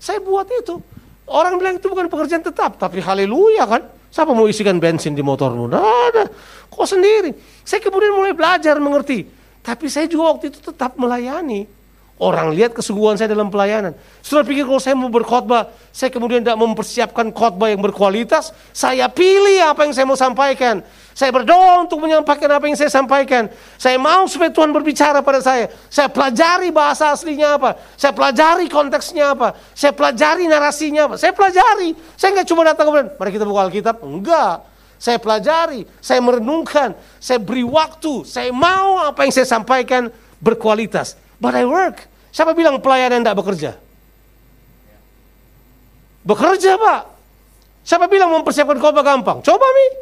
saya 0.00 0.16
buat 0.24 0.48
itu 0.48 0.80
orang 1.28 1.60
bilang 1.60 1.76
itu 1.76 1.92
bukan 1.92 2.08
pekerjaan 2.08 2.40
tetap 2.40 2.80
tapi 2.80 3.04
haleluya 3.04 3.68
kan 3.68 3.82
Siapa 4.12 4.36
mau 4.36 4.44
isikan 4.44 4.76
bensin 4.76 5.16
di 5.16 5.24
motormu? 5.24 5.72
Tidak 5.72 5.80
ada. 6.12 6.28
Kau 6.68 6.84
sendiri. 6.84 7.32
Saya 7.64 7.80
kemudian 7.80 8.12
mulai 8.12 8.36
belajar 8.36 8.76
mengerti. 8.76 9.24
Tapi 9.64 9.88
saya 9.88 10.04
juga 10.04 10.36
waktu 10.36 10.52
itu 10.52 10.60
tetap 10.60 11.00
melayani. 11.00 11.64
Orang 12.20 12.52
lihat 12.52 12.76
kesungguhan 12.76 13.16
saya 13.16 13.32
dalam 13.32 13.48
pelayanan. 13.48 13.96
Sudah 14.20 14.44
pikir 14.44 14.68
kalau 14.68 14.78
saya 14.78 14.92
mau 14.92 15.08
berkhotbah, 15.08 15.72
saya 15.96 16.12
kemudian 16.12 16.44
tidak 16.44 16.60
mempersiapkan 16.60 17.32
khotbah 17.32 17.72
yang 17.72 17.80
berkualitas, 17.80 18.52
saya 18.70 19.08
pilih 19.08 19.64
apa 19.64 19.88
yang 19.88 19.96
saya 19.96 20.06
mau 20.06 20.14
sampaikan. 20.14 20.84
Saya 21.12 21.28
berdoa 21.28 21.84
untuk 21.84 22.00
menyampaikan 22.00 22.48
apa 22.48 22.64
yang 22.64 22.76
saya 22.76 22.88
sampaikan. 22.88 23.52
Saya 23.76 24.00
mau 24.00 24.24
supaya 24.24 24.48
Tuhan 24.48 24.72
berbicara 24.72 25.20
pada 25.20 25.44
saya. 25.44 25.68
Saya 25.92 26.08
pelajari 26.08 26.72
bahasa 26.72 27.12
aslinya 27.12 27.60
apa. 27.60 27.76
Saya 28.00 28.16
pelajari 28.16 28.66
konteksnya 28.72 29.36
apa. 29.36 29.52
Saya 29.76 29.92
pelajari 29.92 30.48
narasinya 30.48 31.12
apa. 31.12 31.14
Saya 31.20 31.36
pelajari. 31.36 31.92
Saya 32.16 32.32
nggak 32.40 32.48
cuma 32.48 32.64
datang 32.64 32.88
kemudian, 32.88 33.08
mari 33.20 33.30
kita 33.30 33.44
buka 33.44 33.60
Alkitab. 33.68 33.96
Enggak. 34.00 34.56
Saya 35.02 35.18
pelajari, 35.18 35.82
saya 35.98 36.22
merenungkan, 36.22 36.94
saya 37.18 37.42
beri 37.42 37.66
waktu, 37.66 38.22
saya 38.22 38.54
mau 38.54 39.02
apa 39.02 39.26
yang 39.26 39.34
saya 39.34 39.50
sampaikan 39.50 40.06
berkualitas. 40.38 41.18
But 41.42 41.58
I 41.58 41.66
work. 41.66 42.06
Siapa 42.30 42.54
bilang 42.54 42.78
pelayanan 42.78 43.20
tidak 43.20 43.36
bekerja? 43.42 43.76
Bekerja 46.22 46.78
pak. 46.78 47.00
Siapa 47.82 48.06
bilang 48.06 48.30
mempersiapkan 48.30 48.78
khotbah 48.78 49.02
gampang? 49.02 49.42
Coba 49.42 49.66
mi. 49.66 50.01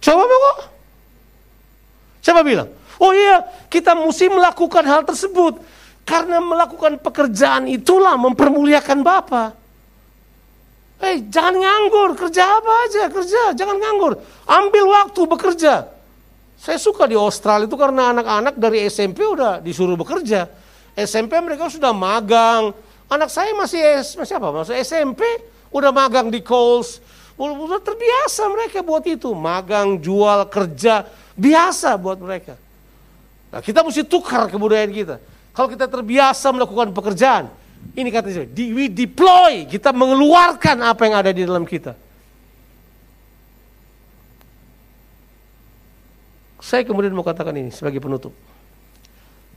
Coba 0.00 0.24
kok. 0.24 0.58
Siapa 2.24 2.40
bilang? 2.44 2.68
Oh 3.00 3.12
iya, 3.16 3.44
kita 3.72 3.96
mesti 3.96 4.28
melakukan 4.28 4.84
hal 4.84 5.04
tersebut. 5.08 5.60
Karena 6.04 6.40
melakukan 6.42 7.00
pekerjaan 7.00 7.68
itulah 7.70 8.16
mempermuliakan 8.16 8.98
Bapa. 9.00 9.44
Eh, 11.00 11.16
hey, 11.16 11.16
jangan 11.32 11.56
nganggur, 11.56 12.12
kerja 12.12 12.44
apa 12.60 12.72
aja, 12.84 13.02
kerja, 13.08 13.42
jangan 13.56 13.80
nganggur. 13.80 14.20
Ambil 14.44 14.84
waktu 14.84 15.20
bekerja. 15.24 15.88
Saya 16.60 16.76
suka 16.76 17.08
di 17.08 17.16
Australia 17.16 17.64
itu 17.64 17.72
karena 17.72 18.12
anak-anak 18.12 18.60
dari 18.60 18.84
SMP 18.84 19.24
udah 19.24 19.64
disuruh 19.64 19.96
bekerja. 19.96 20.44
SMP 20.92 21.40
mereka 21.40 21.72
sudah 21.72 21.96
magang. 21.96 22.76
Anak 23.08 23.32
saya 23.32 23.56
masih 23.56 23.80
masih 24.20 24.34
apa? 24.36 24.48
Masih 24.52 24.76
SMP, 24.84 25.24
udah 25.72 25.88
magang 25.88 26.28
di 26.28 26.44
Coles. 26.44 27.00
Udah 27.40 27.80
terbiasa 27.80 28.44
mereka 28.52 28.84
buat 28.84 29.00
itu, 29.08 29.32
magang, 29.32 29.96
jual, 29.96 30.44
kerja, 30.52 31.08
biasa 31.32 31.96
buat 31.96 32.20
mereka. 32.20 32.60
Nah, 33.48 33.64
kita 33.64 33.80
mesti 33.80 34.04
tukar 34.04 34.52
kebudayaan 34.52 34.92
kita. 34.92 35.16
Kalau 35.56 35.72
kita 35.72 35.88
terbiasa 35.88 36.52
melakukan 36.52 36.92
pekerjaan, 36.92 37.48
ini 37.96 38.12
katanya, 38.12 38.44
we 38.76 38.92
deploy, 38.92 39.64
kita 39.64 39.88
mengeluarkan 39.88 40.84
apa 40.84 41.00
yang 41.08 41.16
ada 41.16 41.32
di 41.32 41.48
dalam 41.48 41.64
kita. 41.64 41.96
Saya 46.60 46.84
kemudian 46.84 47.16
mau 47.16 47.24
katakan 47.24 47.56
ini 47.56 47.72
sebagai 47.72 48.04
penutup. 48.04 48.36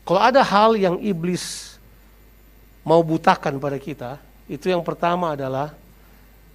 Kalau 0.07 0.24
ada 0.24 0.39
hal 0.39 0.80
yang 0.80 0.95
iblis 1.03 1.76
mau 2.88 3.03
butakan 3.03 3.60
pada 3.60 3.76
kita, 3.76 4.24
itu 4.47 4.72
yang 4.72 4.80
pertama 4.88 5.36
adalah 5.36 5.82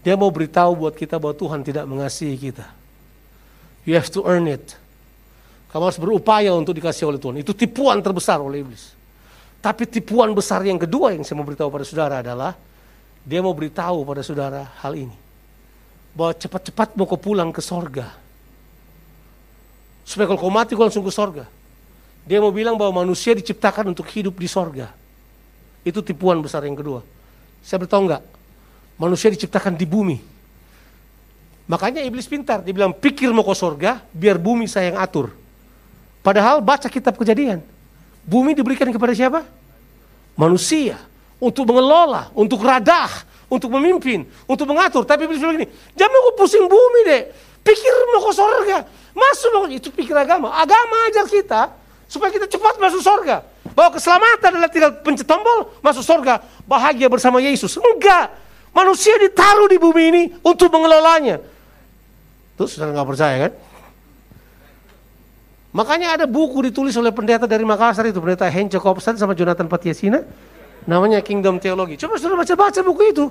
dia 0.03 0.15
mau 0.15 0.31
beritahu 0.31 0.87
buat 0.87 0.95
kita 0.95 1.19
bahwa 1.19 1.35
Tuhan 1.35 1.61
tidak 1.67 1.85
mengasihi 1.85 2.37
kita. 2.39 2.67
You 3.83 3.97
have 3.99 4.11
to 4.13 4.25
earn 4.25 4.47
it. 4.47 4.77
Kamu 5.69 5.89
harus 5.89 6.01
berupaya 6.01 6.53
untuk 6.57 6.73
dikasih 6.77 7.09
oleh 7.09 7.21
Tuhan. 7.21 7.41
Itu 7.41 7.53
tipuan 7.53 8.01
terbesar 8.01 8.41
oleh 8.41 8.65
iblis. 8.65 8.97
Tapi 9.59 9.85
tipuan 9.85 10.33
besar 10.33 10.63
yang 10.65 10.79
kedua 10.79 11.13
yang 11.13 11.27
saya 11.27 11.37
mau 11.37 11.45
beritahu 11.45 11.69
pada 11.69 11.85
saudara 11.85 12.23
adalah 12.23 12.55
dia 13.27 13.43
mau 13.43 13.53
beritahu 13.53 14.07
pada 14.07 14.23
saudara 14.25 14.71
hal 14.81 14.97
ini. 14.97 15.17
Bahwa 16.17 16.33
cepat-cepat 16.33 16.97
mau 16.97 17.05
kau 17.05 17.21
pulang 17.21 17.53
ke 17.53 17.61
sorga 17.61 18.29
Supaya 20.09 20.25
kalau 20.25 20.41
kau 20.41 20.49
mati 20.49 20.73
kau 20.73 20.89
langsung 20.89 21.05
ke 21.05 21.13
sorga. 21.13 21.45
Dia 22.25 22.41
mau 22.41 22.49
bilang 22.49 22.81
bahwa 22.81 23.05
manusia 23.05 23.37
diciptakan 23.37 23.93
untuk 23.93 24.09
hidup 24.09 24.41
di 24.41 24.49
sorga. 24.49 24.89
Itu 25.85 26.01
tipuan 26.01 26.41
besar 26.41 26.65
yang 26.65 26.81
kedua. 26.81 27.05
Saya 27.61 27.85
beritahu 27.85 28.09
enggak? 28.09 28.25
Manusia 28.99 29.31
diciptakan 29.31 29.79
di 29.79 29.87
bumi. 29.87 30.19
Makanya 31.71 32.03
iblis 32.03 32.27
pintar. 32.27 32.67
Dia 32.67 32.75
bilang 32.75 32.91
pikir 32.91 33.31
mau 33.31 33.47
ke 33.47 33.55
sorga, 33.55 34.03
biar 34.11 34.37
bumi 34.43 34.67
saya 34.67 34.91
yang 34.91 34.99
atur. 34.99 35.31
Padahal 36.25 36.59
baca 36.59 36.91
kitab 36.91 37.15
kejadian. 37.15 37.63
Bumi 38.27 38.53
diberikan 38.59 38.91
kepada 38.91 39.15
siapa? 39.15 39.47
Manusia. 40.35 40.99
Untuk 41.39 41.71
mengelola, 41.71 42.35
untuk 42.35 42.59
radah, 42.67 43.07
untuk 43.47 43.71
memimpin, 43.79 44.27
untuk 44.51 44.67
mengatur. 44.67 45.07
Tapi 45.07 45.31
Iblis 45.31 45.39
bilang 45.39 45.55
gini, 45.55 45.71
jangan 45.95 46.19
mau 46.19 46.35
pusing 46.35 46.67
bumi 46.67 47.01
deh. 47.07 47.23
Pikir 47.63 47.95
mau 48.11 48.27
ke 48.27 48.33
sorga. 48.35 48.79
Masuk 49.15 49.51
mau, 49.55 49.65
itu 49.71 49.95
pikir 49.95 50.19
agama. 50.19 50.51
Agama 50.59 51.07
ajar 51.07 51.31
kita 51.31 51.71
supaya 52.11 52.35
kita 52.35 52.51
cepat 52.51 52.83
masuk 52.83 52.99
sorga. 53.05 53.47
Bahwa 53.77 53.95
keselamatan 53.95 54.51
adalah 54.59 54.71
tinggal 54.73 54.93
pencet 55.05 55.29
tombol, 55.29 55.71
masuk 55.79 56.03
sorga, 56.03 56.43
bahagia 56.67 57.07
bersama 57.07 57.39
Yesus. 57.39 57.79
Enggak. 57.79 58.48
Manusia 58.79 59.19
ditaruh 59.19 59.67
di 59.67 59.75
bumi 59.75 60.03
ini 60.15 60.23
untuk 60.47 60.71
mengelolanya. 60.71 61.43
Terus 62.55 62.79
sudah 62.79 62.95
nggak 62.95 63.09
percaya 63.11 63.37
kan? 63.43 63.53
Makanya 65.75 66.15
ada 66.15 66.27
buku 66.31 66.63
ditulis 66.71 66.95
oleh 66.95 67.11
pendeta 67.11 67.51
dari 67.51 67.67
Makassar 67.67 68.07
itu, 68.07 68.23
pendeta 68.23 68.47
Henco 68.47 68.79
Kopsan 68.79 69.19
sama 69.19 69.35
Jonathan 69.35 69.67
Patiasina, 69.67 70.23
namanya 70.87 71.19
Kingdom 71.27 71.59
Theology. 71.59 71.99
Coba 71.99 72.23
sudah 72.23 72.39
baca-baca 72.39 72.81
buku 72.87 73.03
itu. 73.11 73.27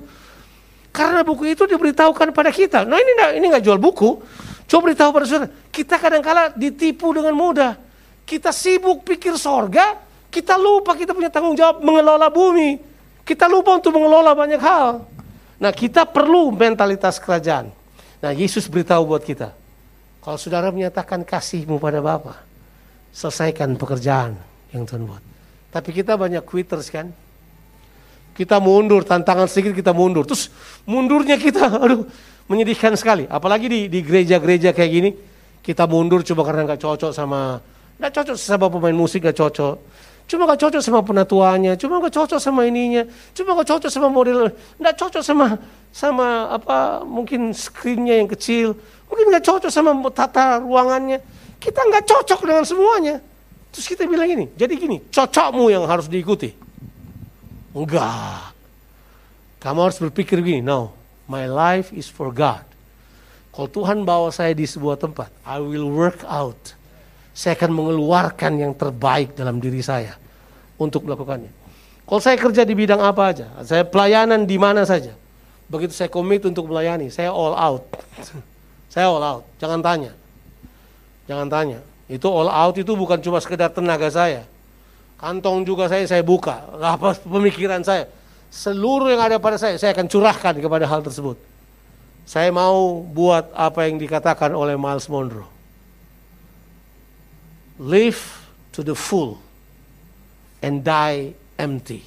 Karena 0.91 1.23
buku 1.23 1.47
itu 1.47 1.63
diberitahukan 1.63 2.35
pada 2.35 2.51
kita. 2.51 2.83
Nah 2.83 2.99
ini 2.99 3.11
nggak 3.15 3.31
ini 3.39 3.45
nggak 3.47 3.63
jual 3.63 3.79
buku. 3.79 4.19
Coba 4.67 4.91
beritahu 4.91 5.15
pada 5.15 5.23
saudara, 5.23 5.47
kita 5.71 5.95
kadang-kala 5.95 6.51
ditipu 6.51 7.15
dengan 7.15 7.31
mudah. 7.31 7.79
Kita 8.27 8.51
sibuk 8.51 9.07
pikir 9.07 9.39
sorga, 9.39 9.95
kita 10.27 10.59
lupa 10.59 10.91
kita 10.91 11.15
punya 11.15 11.31
tanggung 11.31 11.55
jawab 11.55 11.79
mengelola 11.79 12.27
bumi. 12.27 12.83
Kita 13.23 13.47
lupa 13.47 13.79
untuk 13.79 13.95
mengelola 13.95 14.35
banyak 14.35 14.59
hal. 14.59 15.16
Nah 15.57 15.73
kita 15.73 16.05
perlu 16.05 16.53
mentalitas 16.53 17.17
kerajaan. 17.17 17.73
Nah 18.21 18.31
Yesus 18.33 18.69
beritahu 18.69 19.13
buat 19.13 19.25
kita, 19.25 19.53
kalau 20.21 20.37
saudara 20.37 20.69
menyatakan 20.69 21.25
kasihmu 21.25 21.81
pada 21.81 22.01
Bapa, 22.01 22.41
selesaikan 23.13 23.73
pekerjaan 23.79 24.37
yang 24.75 24.85
Tuhan 24.85 25.07
buat. 25.07 25.23
Tapi 25.73 25.89
kita 25.93 26.17
banyak 26.17 26.45
quitters 26.45 26.89
kan. 26.89 27.09
Kita 28.37 28.61
mundur, 28.61 29.01
tantangan 29.01 29.49
sedikit 29.49 29.73
kita 29.73 29.97
mundur. 29.97 30.21
Terus 30.29 30.53
mundurnya 30.85 31.41
kita, 31.41 31.73
aduh 31.83 32.05
menyedihkan 32.45 32.93
sekali. 32.93 33.25
Apalagi 33.25 33.89
di, 33.89 33.99
gereja-gereja 34.01 34.77
kayak 34.77 34.91
gini, 34.93 35.09
kita 35.65 35.89
mundur 35.89 36.21
coba 36.21 36.41
karena 36.53 36.69
nggak 36.69 36.81
cocok 36.81 37.11
sama, 37.11 37.57
nggak 37.97 38.11
cocok 38.13 38.35
sama 38.37 38.69
pemain 38.69 38.93
musik 38.93 39.25
nggak 39.25 39.37
cocok. 39.37 39.75
Cuma 40.27 40.43
nggak 40.43 40.59
cocok 40.59 40.81
sama 40.83 40.99
penatuannya, 41.07 41.79
cuma 41.79 42.03
nggak 42.03 42.11
cocok 42.11 42.39
sama 42.39 42.67
ininya, 42.67 43.07
cuma 43.31 43.55
nggak 43.55 43.67
cocok 43.71 43.91
sama 43.91 44.11
model, 44.11 44.51
nggak 44.75 44.95
cocok 44.99 45.23
sama 45.23 45.55
sama 45.87 46.51
apa 46.51 47.07
mungkin 47.07 47.55
screennya 47.55 48.19
yang 48.19 48.27
kecil, 48.27 48.75
Mungkin 49.07 49.25
nggak 49.31 49.45
cocok 49.47 49.71
sama 49.71 49.91
tata 50.11 50.59
ruangannya. 50.59 51.23
Kita 51.57 51.79
nggak 51.87 52.05
cocok 52.05 52.39
dengan 52.43 52.65
semuanya. 52.67 53.15
Terus 53.71 53.87
kita 53.87 54.03
bilang 54.07 54.27
ini, 54.27 54.45
jadi 54.55 54.73
gini, 54.75 55.03
cocokmu 55.11 55.71
yang 55.71 55.87
harus 55.87 56.11
diikuti. 56.11 56.51
Enggak. 57.71 58.55
Kamu 59.57 59.79
harus 59.89 59.97
berpikir 59.99 60.39
gini, 60.43 60.61
no, 60.61 60.93
my 61.25 61.49
life 61.49 61.91
is 61.91 62.07
for 62.07 62.29
God. 62.29 62.63
Kalau 63.51 63.69
Tuhan 63.69 64.05
bawa 64.05 64.29
saya 64.29 64.53
di 64.53 64.69
sebuah 64.69 65.01
tempat, 65.01 65.33
I 65.41 65.57
will 65.57 65.89
work 65.89 66.21
out. 66.29 66.77
Saya 67.37 67.53
akan 67.53 67.69
mengeluarkan 67.69 68.57
yang 68.57 68.73
terbaik 68.73 69.37
dalam 69.37 69.61
diri 69.61 69.85
saya 69.85 70.17
untuk 70.81 71.05
melakukannya. 71.05 71.53
Kalau 72.01 72.17
saya 72.17 72.33
kerja 72.33 72.65
di 72.65 72.73
bidang 72.73 72.97
apa 72.97 73.29
aja, 73.29 73.45
saya 73.61 73.85
pelayanan 73.85 74.49
di 74.49 74.57
mana 74.57 74.89
saja. 74.89 75.13
Begitu 75.69 75.93
saya 75.93 76.09
komit 76.09 76.41
untuk 76.49 76.65
melayani, 76.65 77.13
saya 77.13 77.29
all 77.29 77.53
out. 77.53 77.85
Saya 78.87 79.13
all 79.13 79.21
out, 79.21 79.43
jangan 79.61 79.83
tanya. 79.83 80.15
Jangan 81.29 81.45
tanya. 81.51 81.79
Itu 82.09 82.31
all 82.31 82.49
out 82.49 82.73
itu 82.79 82.97
bukan 82.97 83.19
cuma 83.21 83.37
sekedar 83.37 83.69
tenaga 83.69 84.09
saya. 84.09 84.47
Kantong 85.19 85.67
juga 85.67 85.85
saya 85.91 86.07
saya 86.07 86.23
buka, 86.25 86.65
apa 86.81 87.13
pemikiran 87.21 87.83
saya. 87.83 88.09
Seluruh 88.49 89.11
yang 89.11 89.21
ada 89.21 89.37
pada 89.37 89.59
saya, 89.59 89.75
saya 89.77 89.91
akan 89.93 90.07
curahkan 90.07 90.55
kepada 90.57 90.87
hal 90.87 91.03
tersebut. 91.03 91.37
Saya 92.25 92.49
mau 92.49 93.03
buat 93.03 93.51
apa 93.53 93.85
yang 93.85 94.01
dikatakan 94.01 94.55
oleh 94.55 94.79
Miles 94.79 95.05
Monroe. 95.11 95.56
Live 97.77 98.49
to 98.73 98.81
the 98.81 98.97
full 98.97 99.37
and 100.65 100.81
die 100.81 101.37
empty. 101.61 102.01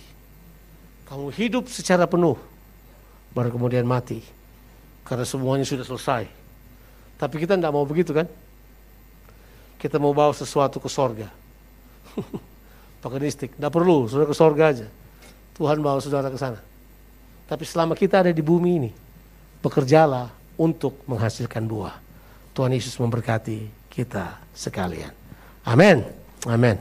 Kamu 1.07 1.31
hidup 1.31 1.71
secara 1.71 2.11
penuh, 2.11 2.35
baru 3.31 3.55
kemudian 3.55 3.87
mati. 3.87 4.19
Karena 5.07 5.23
semuanya 5.23 5.63
sudah 5.63 5.87
selesai. 5.87 6.27
Tapi 7.19 7.35
kita 7.39 7.55
tidak 7.55 7.71
mau 7.71 7.87
begitu 7.87 8.11
kan? 8.11 8.27
Kita 9.79 10.03
mau 10.03 10.11
bawa 10.11 10.35
sesuatu 10.35 10.83
ke 10.83 10.91
sorga. 10.91 11.31
Paganistik, 13.03 13.55
tidak 13.55 13.71
perlu, 13.71 14.11
sudah 14.11 14.27
ke 14.27 14.35
sorga 14.35 14.75
aja. 14.75 14.87
Tuhan 15.55 15.79
bawa 15.79 16.03
saudara 16.03 16.31
ke 16.31 16.39
sana. 16.39 16.59
Tapi 17.47 17.63
selama 17.67 17.95
kita 17.95 18.27
ada 18.27 18.33
di 18.35 18.43
bumi 18.43 18.71
ini, 18.79 18.91
bekerjalah 19.63 20.31
untuk 20.59 20.99
menghasilkan 21.07 21.63
buah. 21.67 21.95
Tuhan 22.55 22.75
Yesus 22.75 22.99
memberkati 22.99 23.91
kita 23.91 24.39
sekalian. 24.55 25.20
Amen. 25.71 26.05
Amen. 26.47 26.79